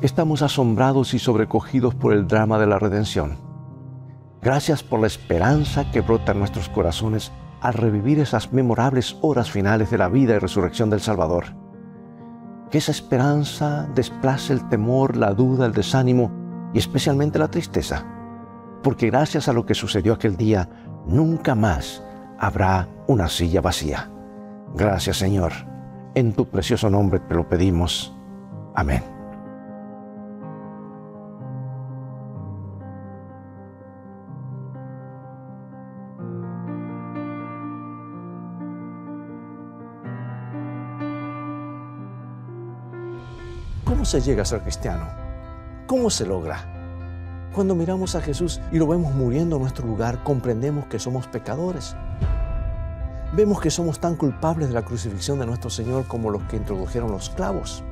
estamos 0.00 0.40
asombrados 0.40 1.14
y 1.14 1.18
sobrecogidos 1.18 1.96
por 1.96 2.12
el 2.12 2.28
drama 2.28 2.60
de 2.60 2.68
la 2.68 2.78
redención. 2.78 3.38
Gracias 4.40 4.84
por 4.84 5.00
la 5.00 5.08
esperanza 5.08 5.90
que 5.90 6.00
brota 6.00 6.30
en 6.30 6.38
nuestros 6.38 6.68
corazones 6.68 7.32
al 7.60 7.74
revivir 7.74 8.20
esas 8.20 8.52
memorables 8.52 9.16
horas 9.20 9.50
finales 9.50 9.90
de 9.90 9.98
la 9.98 10.08
vida 10.08 10.36
y 10.36 10.38
resurrección 10.38 10.90
del 10.90 11.00
Salvador. 11.00 11.56
Que 12.70 12.78
esa 12.78 12.92
esperanza 12.92 13.88
desplace 13.92 14.52
el 14.52 14.68
temor, 14.68 15.16
la 15.16 15.34
duda, 15.34 15.66
el 15.66 15.72
desánimo 15.72 16.30
y 16.72 16.78
especialmente 16.78 17.40
la 17.40 17.50
tristeza, 17.50 18.06
porque 18.84 19.10
gracias 19.10 19.48
a 19.48 19.52
lo 19.52 19.66
que 19.66 19.74
sucedió 19.74 20.12
aquel 20.12 20.36
día, 20.36 20.68
nunca 21.04 21.56
más 21.56 22.00
habrá 22.38 22.88
una 23.08 23.28
silla 23.28 23.60
vacía. 23.60 24.08
Gracias 24.76 25.16
Señor. 25.16 25.69
En 26.14 26.32
tu 26.32 26.44
precioso 26.46 26.90
nombre 26.90 27.20
te 27.20 27.34
lo 27.34 27.48
pedimos. 27.48 28.12
Amén. 28.74 29.02
¿Cómo 43.84 44.04
se 44.04 44.20
llega 44.20 44.42
a 44.42 44.44
ser 44.46 44.62
cristiano? 44.62 45.06
¿Cómo 45.86 46.10
se 46.10 46.26
logra? 46.26 47.50
Cuando 47.54 47.74
miramos 47.74 48.14
a 48.14 48.20
Jesús 48.20 48.60
y 48.72 48.78
lo 48.78 48.86
vemos 48.86 49.12
muriendo 49.12 49.56
en 49.56 49.62
nuestro 49.62 49.86
lugar, 49.86 50.24
comprendemos 50.24 50.86
que 50.86 50.98
somos 50.98 51.26
pecadores. 51.26 51.94
Vemos 53.32 53.60
que 53.60 53.70
somos 53.70 54.00
tan 54.00 54.16
culpables 54.16 54.68
de 54.68 54.74
la 54.74 54.82
crucifixión 54.82 55.38
de 55.38 55.46
nuestro 55.46 55.70
Señor 55.70 56.04
como 56.08 56.30
los 56.30 56.42
que 56.44 56.56
introdujeron 56.56 57.12
los 57.12 57.30
clavos. 57.30 57.84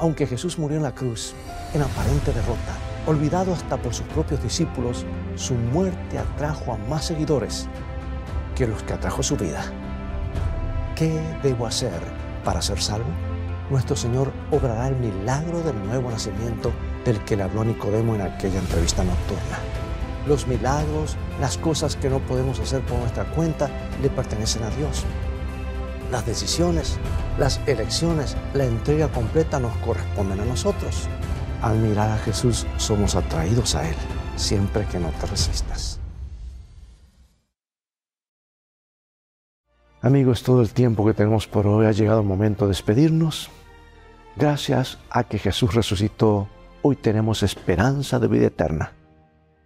Aunque 0.00 0.26
Jesús 0.26 0.58
murió 0.58 0.78
en 0.78 0.82
la 0.82 0.92
cruz, 0.92 1.32
en 1.74 1.82
aparente 1.82 2.32
derrota, 2.32 2.74
olvidado 3.06 3.52
hasta 3.52 3.76
por 3.76 3.94
sus 3.94 4.06
propios 4.08 4.42
discípulos, 4.42 5.06
su 5.36 5.54
muerte 5.54 6.18
atrajo 6.18 6.72
a 6.72 6.78
más 6.88 7.04
seguidores 7.04 7.68
que 8.56 8.66
los 8.66 8.82
que 8.82 8.94
atrajo 8.94 9.22
su 9.22 9.36
vida. 9.36 9.62
¿Qué 10.96 11.20
debo 11.44 11.66
hacer 11.66 12.00
para 12.42 12.60
ser 12.60 12.82
salvo? 12.82 13.10
Nuestro 13.70 13.94
Señor 13.94 14.32
obrará 14.50 14.88
el 14.88 14.96
milagro 14.96 15.62
del 15.62 15.80
nuevo 15.86 16.10
nacimiento 16.10 16.72
del 17.04 17.24
que 17.24 17.36
le 17.36 17.44
habló 17.44 17.64
Nicodemo 17.64 18.16
en 18.16 18.22
aquella 18.22 18.58
entrevista 18.58 19.04
nocturna. 19.04 19.73
Los 20.26 20.46
milagros, 20.46 21.16
las 21.38 21.58
cosas 21.58 21.96
que 21.96 22.08
no 22.08 22.18
podemos 22.20 22.58
hacer 22.58 22.80
por 22.82 22.98
nuestra 22.98 23.24
cuenta, 23.24 23.68
le 24.00 24.08
pertenecen 24.08 24.62
a 24.62 24.70
Dios. 24.70 25.04
Las 26.10 26.24
decisiones, 26.24 26.98
las 27.38 27.60
elecciones, 27.66 28.36
la 28.54 28.64
entrega 28.64 29.08
completa 29.08 29.60
nos 29.60 29.76
corresponden 29.78 30.40
a 30.40 30.44
nosotros. 30.46 31.08
Al 31.60 31.78
mirar 31.78 32.10
a 32.10 32.18
Jesús 32.18 32.66
somos 32.78 33.16
atraídos 33.16 33.74
a 33.74 33.86
Él, 33.86 33.96
siempre 34.36 34.86
que 34.86 34.98
no 34.98 35.10
te 35.20 35.26
resistas. 35.26 36.00
Amigos, 40.00 40.42
todo 40.42 40.62
el 40.62 40.72
tiempo 40.72 41.04
que 41.06 41.14
tenemos 41.14 41.46
por 41.46 41.66
hoy 41.66 41.86
ha 41.86 41.92
llegado 41.92 42.20
el 42.20 42.26
momento 42.26 42.64
de 42.64 42.70
despedirnos. 42.70 43.50
Gracias 44.36 44.98
a 45.10 45.24
que 45.24 45.38
Jesús 45.38 45.74
resucitó, 45.74 46.48
hoy 46.82 46.96
tenemos 46.96 47.42
esperanza 47.42 48.18
de 48.18 48.28
vida 48.28 48.46
eterna 48.46 48.92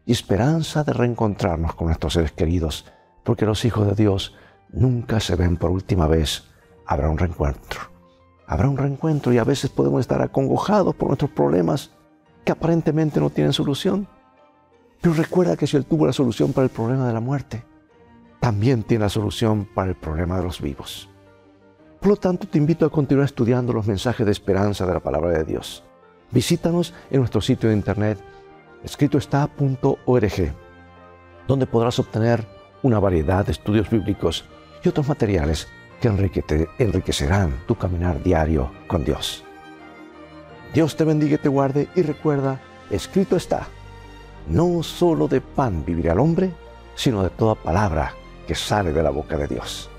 y 0.08 0.12
esperanza 0.12 0.84
de 0.84 0.94
reencontrarnos 0.94 1.74
con 1.74 1.88
nuestros 1.88 2.14
seres 2.14 2.32
queridos, 2.32 2.86
porque 3.24 3.44
los 3.44 3.66
hijos 3.66 3.86
de 3.86 3.94
Dios 3.94 4.34
nunca 4.70 5.20
se 5.20 5.36
ven 5.36 5.58
por 5.58 5.70
última 5.70 6.06
vez. 6.06 6.44
Habrá 6.86 7.10
un 7.10 7.18
reencuentro. 7.18 7.80
Habrá 8.46 8.70
un 8.70 8.78
reencuentro 8.78 9.34
y 9.34 9.38
a 9.38 9.44
veces 9.44 9.68
podemos 9.68 10.00
estar 10.00 10.22
acongojados 10.22 10.94
por 10.94 11.08
nuestros 11.08 11.30
problemas 11.32 11.90
que 12.42 12.52
aparentemente 12.52 13.20
no 13.20 13.28
tienen 13.28 13.52
solución. 13.52 14.08
Pero 15.02 15.12
recuerda 15.12 15.58
que 15.58 15.66
si 15.66 15.76
Él 15.76 15.84
tuvo 15.84 16.06
la 16.06 16.14
solución 16.14 16.54
para 16.54 16.64
el 16.64 16.70
problema 16.70 17.06
de 17.06 17.12
la 17.12 17.20
muerte, 17.20 17.62
también 18.40 18.84
tiene 18.84 19.04
la 19.04 19.10
solución 19.10 19.68
para 19.74 19.90
el 19.90 19.96
problema 19.96 20.38
de 20.38 20.44
los 20.44 20.62
vivos. 20.62 21.10
Por 22.00 22.08
lo 22.08 22.16
tanto, 22.16 22.48
te 22.48 22.56
invito 22.56 22.86
a 22.86 22.90
continuar 22.90 23.26
estudiando 23.26 23.74
los 23.74 23.86
mensajes 23.86 24.24
de 24.24 24.32
esperanza 24.32 24.86
de 24.86 24.94
la 24.94 25.00
palabra 25.00 25.32
de 25.32 25.44
Dios. 25.44 25.84
Visítanos 26.30 26.94
en 27.10 27.18
nuestro 27.18 27.42
sitio 27.42 27.68
de 27.68 27.76
internet 27.76 28.18
escritoestá.org, 28.84 30.54
donde 31.46 31.66
podrás 31.66 31.98
obtener 31.98 32.46
una 32.82 32.98
variedad 32.98 33.44
de 33.44 33.52
estudios 33.52 33.90
bíblicos 33.90 34.44
y 34.84 34.88
otros 34.88 35.08
materiales 35.08 35.68
que 36.00 36.08
enriquecerán 36.78 37.60
tu 37.66 37.74
caminar 37.74 38.22
diario 38.22 38.70
con 38.86 39.04
Dios. 39.04 39.44
Dios 40.72 40.96
te 40.96 41.04
bendiga 41.04 41.36
y 41.36 41.38
te 41.38 41.48
guarde 41.48 41.88
y 41.94 42.02
recuerda, 42.02 42.60
escrito 42.90 43.36
está, 43.36 43.66
no 44.48 44.82
solo 44.82 45.26
de 45.28 45.40
pan 45.40 45.84
vivirá 45.84 46.12
el 46.12 46.20
hombre, 46.20 46.52
sino 46.94 47.22
de 47.22 47.30
toda 47.30 47.54
palabra 47.54 48.14
que 48.46 48.54
sale 48.54 48.92
de 48.92 49.02
la 49.02 49.10
boca 49.10 49.36
de 49.36 49.48
Dios. 49.48 49.90